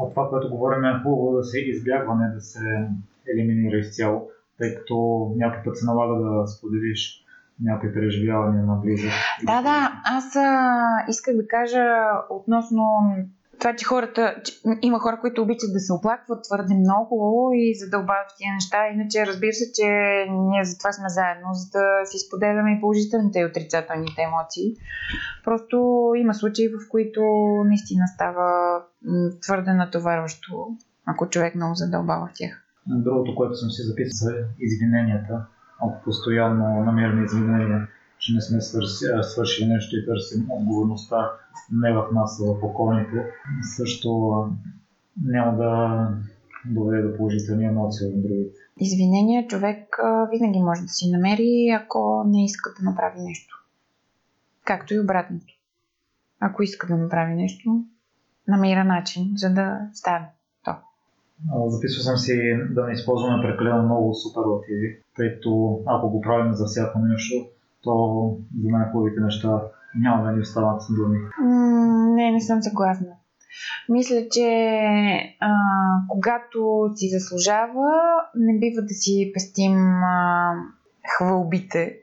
А 0.00 0.10
това, 0.10 0.28
което 0.28 0.50
говорим 0.50 0.84
е 0.84 1.00
хубаво 1.02 1.36
да 1.36 1.44
се 1.44 1.60
избягва, 1.60 2.14
не 2.14 2.34
да 2.34 2.40
се 2.40 2.88
елиминира 3.34 3.78
изцяло, 3.78 4.28
тъй 4.58 4.74
като 4.74 4.96
някой 5.36 5.62
път 5.64 5.76
се 5.76 5.86
налага 5.86 6.14
да 6.24 6.46
споделиш 6.46 7.25
някои 7.60 7.94
преживявания 7.94 8.62
на 8.62 8.74
близо. 8.74 9.08
Да, 9.46 9.62
да. 9.62 10.02
Аз 10.04 10.36
а, 10.36 10.86
исках 11.08 11.36
да 11.36 11.48
кажа 11.48 11.84
относно 12.30 12.82
това, 13.58 13.76
че 13.76 13.84
хората, 13.84 14.34
че 14.44 14.52
има 14.82 14.98
хора, 14.98 15.18
които 15.20 15.42
обичат 15.42 15.72
да 15.72 15.80
се 15.80 15.92
оплакват 15.92 16.44
твърде 16.44 16.74
много 16.74 17.50
и 17.54 17.74
задълбават 17.74 18.28
тия 18.38 18.54
неща. 18.54 18.88
Иначе 18.88 19.26
разбира 19.26 19.52
се, 19.52 19.72
че 19.74 19.88
ние 20.30 20.64
за 20.64 20.78
това 20.78 20.92
сме 20.92 21.08
заедно, 21.08 21.48
за 21.52 21.66
да 21.78 22.06
си 22.06 22.18
споделяме 22.26 22.72
и 22.72 22.80
положителните 22.80 23.38
и 23.40 23.44
отрицателните 23.44 24.22
емоции. 24.22 24.74
Просто 25.44 25.76
има 26.16 26.34
случаи, 26.34 26.68
в 26.68 26.88
които 26.90 27.20
наистина 27.66 28.04
става 28.14 28.80
твърде 29.42 29.72
натоварващо, 29.72 30.76
ако 31.06 31.28
човек 31.28 31.54
много 31.54 31.74
задълбава 31.74 32.26
в 32.26 32.34
тях. 32.34 32.62
Другото, 32.86 33.34
което 33.34 33.54
съм 33.54 33.70
си 33.70 33.82
записал 33.82 34.28
е 34.30 34.46
извиненията 34.58 35.46
ако 35.82 36.02
постоянно 36.04 36.84
намираме 36.84 37.24
извинения, 37.24 37.88
че 38.18 38.34
не 38.34 38.40
сме 38.40 38.60
свършили, 39.22 39.68
нещо 39.68 39.96
и 39.96 40.06
търсим 40.06 40.46
отговорността 40.50 41.30
не 41.72 41.92
в 41.92 42.06
нас, 42.12 42.40
а 42.40 42.44
в 42.44 42.64
околните, 42.64 43.30
също 43.76 44.32
няма 45.24 45.56
да 45.56 46.08
доведе 46.64 47.02
до 47.02 47.16
положителни 47.16 47.64
емоции 47.64 48.06
от 48.06 48.22
другите. 48.22 48.58
Извинения 48.80 49.46
човек 49.46 49.98
винаги 50.30 50.62
може 50.62 50.82
да 50.82 50.88
си 50.88 51.10
намери, 51.10 51.68
ако 51.80 52.24
не 52.26 52.44
иска 52.44 52.70
да 52.78 52.90
направи 52.90 53.20
нещо. 53.20 53.64
Както 54.64 54.94
и 54.94 55.00
обратното. 55.00 55.54
Ако 56.40 56.62
иска 56.62 56.86
да 56.86 56.96
направи 56.96 57.34
нещо, 57.34 57.84
намира 58.48 58.84
начин, 58.84 59.32
за 59.36 59.50
да 59.50 59.78
стане. 59.92 60.26
Записвал 61.66 62.02
съм 62.02 62.16
си 62.16 62.34
да 62.70 62.86
не 62.86 62.92
използваме 62.92 63.42
прекалено 63.42 63.82
много 63.82 64.14
суперлативи, 64.14 65.02
тъй 65.16 65.34
като 65.34 65.80
ако 65.86 66.10
го 66.10 66.20
правим 66.20 66.54
за 66.54 66.64
всяко 66.66 66.98
нещо, 66.98 67.34
то 67.82 68.36
за 68.62 68.68
най-хубавите 68.68 69.20
неща 69.20 69.62
няма 70.00 70.24
да 70.24 70.32
ни 70.32 70.40
остават 70.40 70.82
думи. 70.90 71.18
не, 72.14 72.30
не 72.32 72.40
съм 72.40 72.62
съгласна. 72.62 73.12
Мисля, 73.88 74.16
че 74.32 74.48
а, 75.40 75.50
когато 76.08 76.90
си 76.94 77.08
заслужава, 77.08 77.90
не 78.34 78.58
бива 78.58 78.82
да 78.82 78.94
си 78.94 79.30
пестим 79.34 79.74
а, 80.04 80.52
хвалбите. 81.16 81.96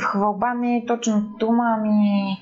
Хвалба 0.00 0.54
не 0.54 0.76
е 0.76 0.86
точно 0.86 1.20
дума, 1.38 1.76
ами 1.78 2.36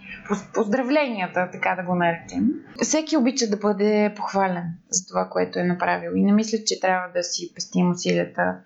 поздравленията, 0.54 1.48
така 1.52 1.74
да 1.74 1.82
го 1.82 1.94
наречем. 1.94 2.48
Всеки 2.82 3.16
обича 3.16 3.46
да 3.50 3.56
бъде 3.56 4.12
похвален 4.16 4.64
за 4.90 5.06
това, 5.06 5.28
което 5.28 5.58
е 5.58 5.64
направил. 5.64 6.10
И 6.14 6.24
не 6.24 6.32
мисля, 6.32 6.58
че 6.66 6.80
трябва 6.80 7.08
да 7.14 7.22
си 7.22 7.52
пестим 7.54 7.90
усилията 7.90 8.56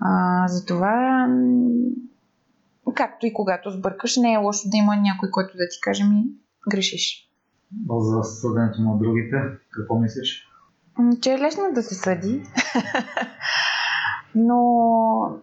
а, 0.00 0.48
за 0.48 0.66
това. 0.66 1.26
Както 2.94 3.26
и 3.26 3.32
когато 3.32 3.70
сбъркаш, 3.70 4.16
не 4.16 4.32
е 4.32 4.36
лошо 4.36 4.68
да 4.70 4.76
има 4.76 4.96
някой, 4.96 5.30
който 5.30 5.56
да 5.56 5.68
ти 5.68 5.80
каже 5.80 6.04
ми 6.04 6.24
грешиш. 6.70 7.28
За 7.98 8.22
съденето 8.22 8.82
на 8.82 8.98
другите, 8.98 9.36
какво 9.70 9.98
мислиш? 9.98 10.48
Че 11.22 11.32
е 11.32 11.38
лесно 11.38 11.72
да 11.74 11.82
се 11.82 11.94
съди. 11.94 12.42
Но 14.34 15.38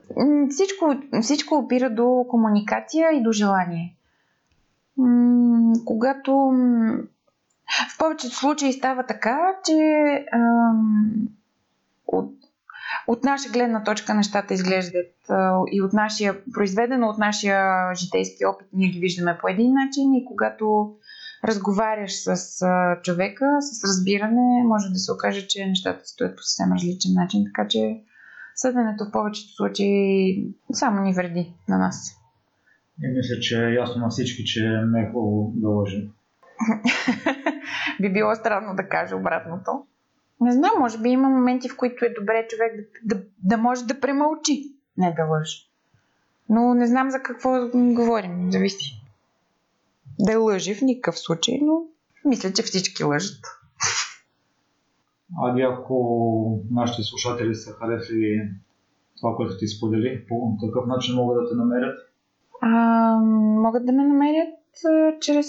всичко, 0.50 0.96
всичко 1.22 1.56
опира 1.56 1.90
до 1.90 2.26
комуникация 2.30 3.12
и 3.12 3.24
до 3.24 3.32
желание. 3.32 3.96
Когато 5.86 6.32
в 7.96 7.98
повечето 8.00 8.36
случаи 8.36 8.74
става 8.74 9.06
така, 9.06 9.38
че 9.66 9.76
от, 12.08 12.32
от 13.08 13.24
наша 13.24 13.50
гледна 13.50 13.84
точка 13.84 14.14
нещата 14.14 14.54
изглеждат 14.54 15.16
и 15.72 15.82
от 15.82 15.94
нашия, 15.94 16.36
произведено 16.54 17.08
от 17.08 17.18
нашия 17.18 17.90
житейски 17.96 18.46
опит, 18.46 18.68
ние 18.74 18.90
ги 18.90 19.00
виждаме 19.00 19.38
по 19.42 19.48
един 19.48 19.74
начин 19.74 20.14
и 20.14 20.26
когато 20.26 20.96
разговаряш 21.44 22.12
с 22.14 22.66
човека, 23.04 23.46
с 23.60 23.84
разбиране, 23.84 24.64
може 24.66 24.90
да 24.90 25.00
се 25.00 25.12
окаже, 25.12 25.48
че 25.48 25.66
нещата 25.66 26.06
стоят 26.06 26.36
по 26.36 26.44
съвсем 26.44 26.74
различен 26.74 27.14
начин, 27.14 27.44
така 27.46 27.68
че 27.68 28.04
съденето 28.60 29.06
в 29.06 29.12
повечето 29.12 29.54
случаи 29.54 30.48
само 30.74 31.02
ни 31.02 31.14
вреди 31.14 31.54
на 31.68 31.78
нас. 31.78 32.16
И 33.04 33.08
мисля, 33.08 33.40
че 33.40 33.66
е 33.66 33.74
ясно 33.74 34.02
на 34.02 34.10
всички, 34.10 34.46
че 34.46 34.82
не 34.86 35.02
е 35.02 35.12
хубаво 35.12 35.52
да 35.56 35.70
лъжим. 35.70 36.12
би 38.02 38.14
било 38.14 38.36
странно 38.36 38.76
да 38.76 38.90
каже 38.90 39.16
обратното. 39.16 39.72
Не 40.42 40.52
знам, 40.52 40.72
може 40.80 41.02
би 41.02 41.10
има 41.10 41.30
моменти, 41.30 41.70
в 41.70 41.78
които 41.78 42.06
е 42.06 42.14
добре 42.20 42.48
човек 42.50 42.72
да, 42.76 43.16
да, 43.16 43.24
да 43.44 43.58
може 43.58 43.86
да 43.86 44.00
премълчи, 44.00 44.74
не 44.98 45.14
да 45.18 45.24
лъжи. 45.24 45.70
Но 46.50 46.74
не 46.74 46.88
знам 46.88 47.12
за 47.12 47.20
какво 47.24 47.70
говорим, 47.74 48.52
зависи. 48.52 49.04
Да 50.20 50.40
лъжи 50.40 50.76
в 50.76 50.82
никакъв 50.82 51.20
случай, 51.20 51.60
но 51.62 51.82
мисля, 52.26 52.54
че 52.54 52.64
всички 52.64 53.04
лъжат. 53.04 53.59
Ади, 55.38 55.62
ако 55.62 56.62
нашите 56.72 57.04
слушатели 57.04 57.56
са 57.56 57.72
харесали 57.72 58.52
това, 59.20 59.36
което 59.36 59.58
ти 59.58 59.68
сподели, 59.68 60.26
по 60.28 60.58
какъв 60.66 60.88
начин 60.88 61.16
могат 61.16 61.44
да 61.44 61.50
те 61.50 61.56
намерят? 61.56 61.98
А, 62.62 63.16
могат 63.62 63.86
да 63.86 63.92
ме 63.92 64.04
намерят 64.04 64.60
чрез 65.22 65.48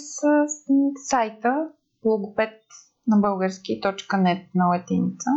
сайта 1.09 1.69
логопед 2.05 2.53
на 3.07 3.16
български 3.16 3.81
.net 3.81 4.45
на 4.55 4.66
латиница 4.66 5.31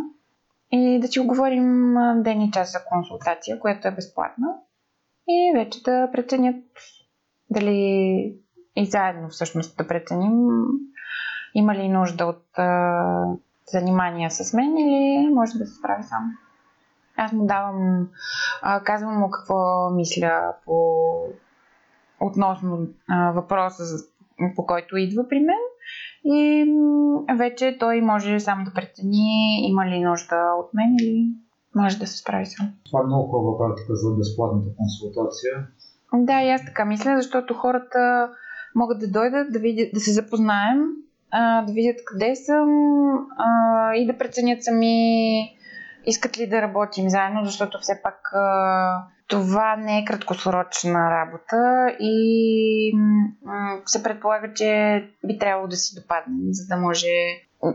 и 0.71 0.99
да 0.99 1.07
си 1.07 1.19
оговорим 1.19 1.93
ден 2.23 2.41
и 2.41 2.51
час 2.51 2.71
за 2.71 2.79
консултация, 2.89 3.59
която 3.59 3.87
е 3.87 3.95
безплатна 3.95 4.47
и 5.27 5.51
вече 5.55 5.83
да 5.83 6.09
преценят 6.11 6.65
дали 7.49 7.73
и 8.75 8.85
заедно 8.85 9.29
всъщност 9.29 9.77
да 9.77 9.87
преценим 9.87 10.49
има 11.55 11.75
ли 11.75 11.89
нужда 11.89 12.25
от 12.25 12.45
занимания 13.71 14.31
с 14.31 14.53
мен 14.53 14.77
или 14.77 15.29
може 15.33 15.57
да 15.57 15.65
се 15.65 15.75
справи 15.75 16.03
сам. 16.03 16.37
Аз 17.17 17.31
му 17.31 17.45
давам, 17.45 18.07
казвам 18.83 19.19
му 19.19 19.29
какво 19.29 19.89
мисля 19.89 20.53
по 20.65 21.03
относно 22.19 22.87
въпроса, 23.33 23.83
по 24.55 24.65
който 24.65 24.97
идва 24.97 25.27
при 25.29 25.39
мен 25.39 25.59
и 26.25 26.65
вече 27.37 27.77
той 27.79 28.01
може 28.01 28.39
сам 28.39 28.63
да 28.63 28.73
прецени 28.73 29.67
има 29.69 29.85
ли 29.85 29.99
нужда 29.99 30.53
от 30.59 30.73
мен 30.73 30.95
или 31.01 31.27
може 31.75 31.99
да 31.99 32.07
се 32.07 32.17
справи 32.17 32.45
сам. 32.45 32.73
Това 32.85 32.99
е 32.99 33.07
много 33.07 33.31
хубава 33.31 33.57
практика 33.57 33.95
за 33.95 34.15
безплатната 34.15 34.67
консултация. 34.77 35.67
Да, 36.13 36.41
и 36.41 36.49
аз 36.49 36.65
така 36.65 36.85
мисля, 36.85 37.15
защото 37.15 37.53
хората 37.53 38.29
могат 38.75 38.99
да 38.99 39.07
дойдат, 39.07 39.53
да, 39.53 39.59
видят, 39.59 39.89
да 39.93 39.99
се 39.99 40.11
запознаем, 40.11 40.79
а, 41.33 41.65
да 41.65 41.73
видят 41.73 41.97
къде 42.05 42.35
съм 42.35 42.69
а, 43.37 43.95
и 43.95 44.07
да 44.07 44.17
преценят 44.17 44.63
сами 44.63 44.95
искат 46.05 46.37
ли 46.37 46.47
да 46.47 46.61
работим 46.61 47.09
заедно, 47.09 47.45
защото 47.45 47.77
все 47.81 47.99
пак 48.03 48.29
а, 48.33 49.03
това 49.27 49.75
не 49.75 49.99
е 49.99 50.05
краткосрочна 50.05 51.09
работа 51.11 51.87
и 51.99 52.91
м- 52.95 53.81
се 53.85 54.03
предполага, 54.03 54.53
че 54.53 55.03
би 55.25 55.37
трябвало 55.37 55.67
да 55.67 55.75
си 55.75 55.95
допаднем, 56.01 56.37
за 56.49 56.75
да 56.75 56.81
може 56.81 57.07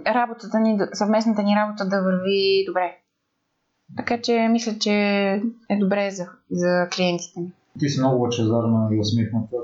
работата 0.07 0.61
ни, 0.61 0.79
съвместната 0.93 1.43
ни 1.43 1.57
работа 1.57 1.89
да 1.89 2.03
върви 2.03 2.65
добре. 2.67 2.97
Така 3.97 4.21
че 4.21 4.49
мисля, 4.51 4.73
че 4.81 4.93
е 5.69 5.79
добре 5.81 6.11
за, 6.11 6.27
за 6.51 6.89
клиентите 6.97 7.41
ни. 7.41 7.53
Ти 7.79 7.89
си 7.89 8.01
много 8.01 8.23
лъчезарна 8.23 8.89
и 8.93 9.01
усмихната, 9.01 9.57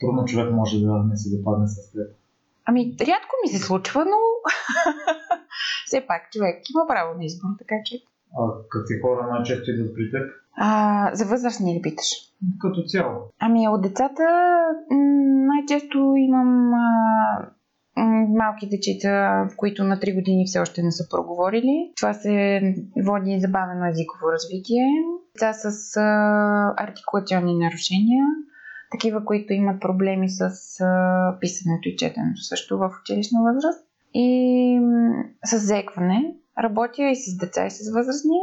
трудно 0.00 0.24
човек 0.24 0.52
може 0.52 0.80
да 0.80 1.04
не 1.10 1.16
се 1.16 1.36
допадне 1.36 1.68
с 1.68 1.92
теб. 1.92 2.21
Ами, 2.64 2.96
рядко 3.00 3.34
ми 3.44 3.58
се 3.58 3.64
случва, 3.64 4.04
но 4.04 4.16
все 5.86 6.06
пак 6.06 6.22
човек 6.32 6.62
има 6.74 6.86
право 6.88 7.18
на 7.18 7.24
избор, 7.24 7.48
така 7.58 7.74
че. 7.84 7.96
А 8.38 8.42
какви 8.70 9.00
хора 9.02 9.28
най-често 9.30 9.70
идват 9.70 9.94
при 9.94 10.10
теб? 10.10 10.30
А, 10.56 11.10
за 11.14 11.24
възрастни 11.24 11.74
ли 11.74 11.82
питаш? 11.82 12.06
Като 12.60 12.82
цяло. 12.82 13.18
Ами 13.38 13.68
от 13.68 13.82
децата 13.82 14.22
най-често 15.48 16.14
имам 16.16 16.74
а, 16.74 17.52
малки 18.28 18.68
дечица, 18.68 19.08
в 19.52 19.56
които 19.56 19.84
на 19.84 19.96
3 19.96 20.14
години 20.14 20.46
все 20.46 20.58
още 20.58 20.82
не 20.82 20.92
са 20.92 21.08
проговорили. 21.10 21.92
Това 21.96 22.14
се 22.14 22.60
води 23.06 23.40
забавено 23.40 23.86
езиково 23.86 24.32
развитие. 24.32 24.84
Деца 25.34 25.52
с 25.52 25.96
а, 25.96 26.74
артикулационни 26.76 27.58
нарушения, 27.58 28.24
такива, 28.92 29.24
които 29.24 29.52
имат 29.52 29.80
проблеми 29.80 30.28
с 30.28 30.50
писането 31.40 31.88
и 31.88 31.96
четенето 31.96 32.42
също 32.42 32.78
в 32.78 32.90
училищна 33.02 33.42
възраст. 33.42 33.86
И 34.14 34.80
с 35.44 35.58
зекване. 35.58 36.34
Работя 36.58 37.02
и 37.02 37.16
с 37.16 37.38
деца 37.38 37.66
и 37.66 37.70
с 37.70 37.92
възрастни. 37.94 38.38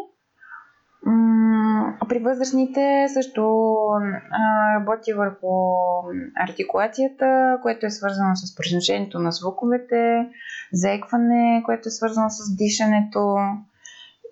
При 2.09 2.19
възрастните 2.19 3.07
също 3.13 3.75
работя 4.79 5.15
върху 5.17 5.47
артикулацията, 6.47 7.59
което 7.61 7.85
е 7.85 7.89
свързано 7.89 8.35
с 8.35 8.55
произношението 8.55 9.19
на 9.19 9.31
звуковете, 9.31 10.29
зекване, 10.73 11.61
което 11.65 11.87
е 11.87 11.91
свързано 11.91 12.29
с 12.29 12.55
дишането 12.55 13.35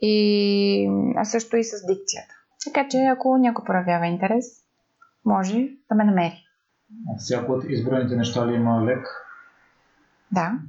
и 0.01 0.89
а 1.15 1.25
също 1.25 1.57
и 1.57 1.63
с 1.63 1.85
дикцията. 1.87 2.33
Така 2.65 2.87
че 2.89 2.97
ако 2.97 3.37
някой 3.37 3.65
проявява 3.65 4.07
интерес, 4.07 4.66
може 5.27 5.69
да 5.89 5.95
ме 5.95 6.03
намери. 6.03 6.43
Всяко 7.17 7.51
от 7.51 7.63
изброените 7.63 8.15
неща 8.15 8.47
ли 8.47 8.55
има 8.55 8.85
лек? 8.85 9.07
Да. 10.31 10.59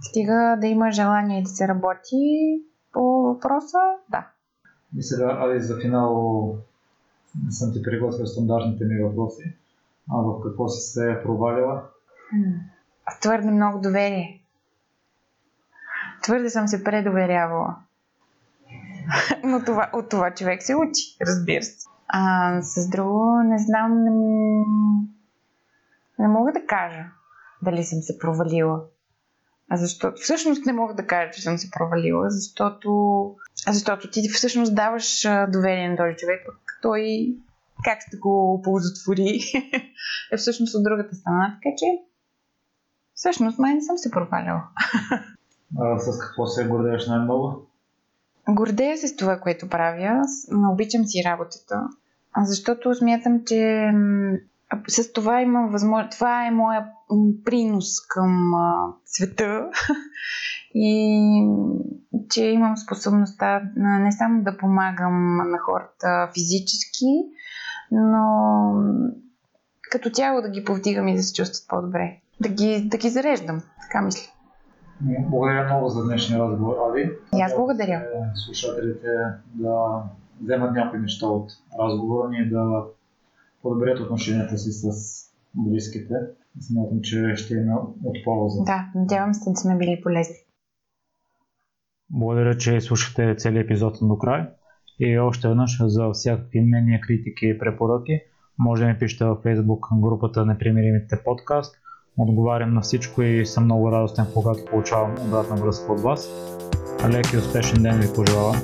Стига 0.00 0.56
да 0.60 0.66
има 0.66 0.90
желание 0.90 1.42
да 1.42 1.48
се 1.48 1.68
работи 1.68 2.62
по 2.92 3.00
въпроса, 3.00 3.78
да. 4.10 4.28
И 4.96 5.02
сега, 5.02 5.38
али 5.40 5.60
за 5.60 5.80
финал 5.80 6.46
не 7.44 7.50
съм 7.50 7.72
ти 7.72 7.82
приготвил 7.82 8.26
стандартните 8.26 8.84
ми 8.84 9.02
въпроси. 9.02 9.54
А 10.10 10.16
в 10.16 10.40
какво 10.42 10.68
си 10.68 10.92
се 10.92 11.20
провалила? 11.22 11.82
Твърде 13.20 13.50
много 13.50 13.80
доверие. 13.80 14.42
Твърде 16.22 16.50
съм 16.50 16.68
се 16.68 16.84
предоверявала. 16.84 17.76
Но 19.44 19.64
това, 19.64 19.90
от 19.92 20.08
това 20.08 20.34
човек 20.34 20.62
се 20.62 20.74
учи, 20.74 21.16
разбира 21.26 21.62
се. 21.62 21.88
А 22.08 22.62
с 22.62 22.90
друго 22.90 23.42
не 23.44 23.58
знам, 23.58 24.04
не, 24.04 24.10
не 26.18 26.28
мога 26.28 26.52
да 26.52 26.66
кажа 26.66 27.04
дали 27.62 27.84
съм 27.84 28.02
се 28.02 28.18
провалила. 28.18 28.80
А 29.70 29.76
защото 29.76 30.20
всъщност 30.22 30.66
не 30.66 30.72
мога 30.72 30.94
да 30.94 31.06
кажа, 31.06 31.30
че 31.30 31.42
съм 31.42 31.58
се 31.58 31.70
провалила, 31.70 32.30
защото, 32.30 32.90
защото 33.66 34.10
ти 34.10 34.28
всъщност 34.28 34.74
даваш 34.74 35.22
доверие 35.48 35.88
на 35.88 35.96
този 35.96 36.16
човек, 36.16 36.42
пък 36.46 36.78
той 36.82 37.34
как 37.84 38.00
ще 38.08 38.16
го 38.16 38.60
ползотвори 38.64 39.40
е 40.32 40.36
всъщност 40.36 40.74
от 40.74 40.84
другата 40.84 41.14
страна. 41.14 41.58
Така 41.62 41.74
че 41.78 41.86
всъщност 43.14 43.58
май 43.58 43.74
не 43.74 43.82
съм 43.82 43.98
се 43.98 44.10
провалила. 44.10 44.62
А, 45.78 45.98
с 45.98 46.18
какво 46.18 46.46
се 46.46 46.68
гордееш 46.68 47.06
най-много? 47.06 47.66
Гордея 48.48 48.98
се 48.98 49.08
с 49.08 49.16
това, 49.16 49.40
което 49.40 49.68
правя. 49.68 50.22
Обичам 50.72 51.04
си 51.04 51.22
работата. 51.24 51.88
Защото 52.42 52.94
смятам, 52.94 53.40
че 53.46 53.90
с 54.88 55.12
това 55.12 55.40
има 55.40 55.68
възможност. 55.72 56.12
Това 56.12 56.46
е 56.46 56.50
моя 56.50 56.86
принос 57.44 58.06
към 58.08 58.54
а, 58.54 58.92
света. 59.04 59.70
и 60.74 61.48
че 62.30 62.44
имам 62.44 62.76
способността 62.76 63.62
не 63.76 64.12
само 64.12 64.42
да 64.42 64.56
помагам 64.56 65.36
на 65.36 65.58
хората 65.58 66.30
физически, 66.34 67.06
но 67.90 68.24
като 69.90 70.10
цяло 70.10 70.42
да 70.42 70.48
ги 70.48 70.64
повдигам 70.64 71.08
и 71.08 71.16
да 71.16 71.22
се 71.22 71.34
чувстват 71.34 71.68
по-добре. 71.68 72.20
Да 72.40 72.48
ги, 72.48 72.88
да 72.88 72.96
ги 72.98 73.10
зареждам, 73.10 73.62
така 73.82 74.02
мисля. 74.02 74.33
Благодаря 75.00 75.64
много 75.64 75.88
за 75.88 76.04
днешния 76.04 76.40
разговор, 76.40 76.76
Ави. 76.90 77.10
И 77.36 77.40
аз 77.40 77.56
благодаря. 77.56 78.02
Слушателите 78.34 79.08
да 79.54 80.02
вземат 80.42 80.72
някои 80.72 80.98
неща 80.98 81.26
от 81.26 81.50
разговора 81.80 82.28
ни 82.28 82.48
да 82.48 82.84
подобрят 83.62 84.00
отношенията 84.00 84.58
си 84.58 84.72
с 84.72 84.86
близките. 85.54 86.14
Смятам, 86.60 87.00
че 87.02 87.36
ще 87.36 87.54
има 87.54 87.80
от 88.04 88.16
полза. 88.24 88.64
Да, 88.64 88.90
надявам 88.94 89.34
се 89.34 89.50
да 89.50 89.56
сме 89.56 89.76
били 89.76 90.00
полезни. 90.02 90.36
Благодаря, 92.10 92.56
че 92.56 92.80
слушате 92.80 93.36
целият 93.38 93.64
епизод 93.64 93.98
до 94.02 94.18
край. 94.18 94.48
И 94.98 95.18
още 95.18 95.48
веднъж 95.48 95.78
за 95.80 96.10
всякакви 96.12 96.60
мнения, 96.60 97.00
критики 97.00 97.46
и 97.46 97.58
препоръки 97.58 98.20
може 98.58 98.82
да 98.82 98.88
ми 98.88 98.98
пишете 98.98 99.24
във 99.24 99.38
Facebook 99.38 100.00
групата 100.00 100.46
Непримиримите 100.46 101.22
подкаст. 101.24 101.76
Отговарям 102.18 102.74
на 102.74 102.80
всичко 102.80 103.22
и 103.22 103.46
съм 103.46 103.64
много 103.64 103.92
радостен, 103.92 104.26
когато 104.34 104.64
получавам 104.64 105.14
обратна 105.26 105.56
връзка 105.56 105.92
от 105.92 106.00
вас. 106.00 106.28
Лек 107.10 107.32
и 107.32 107.36
успешен 107.36 107.82
ден 107.82 108.00
ви 108.00 108.14
пожелавам! 108.14 108.56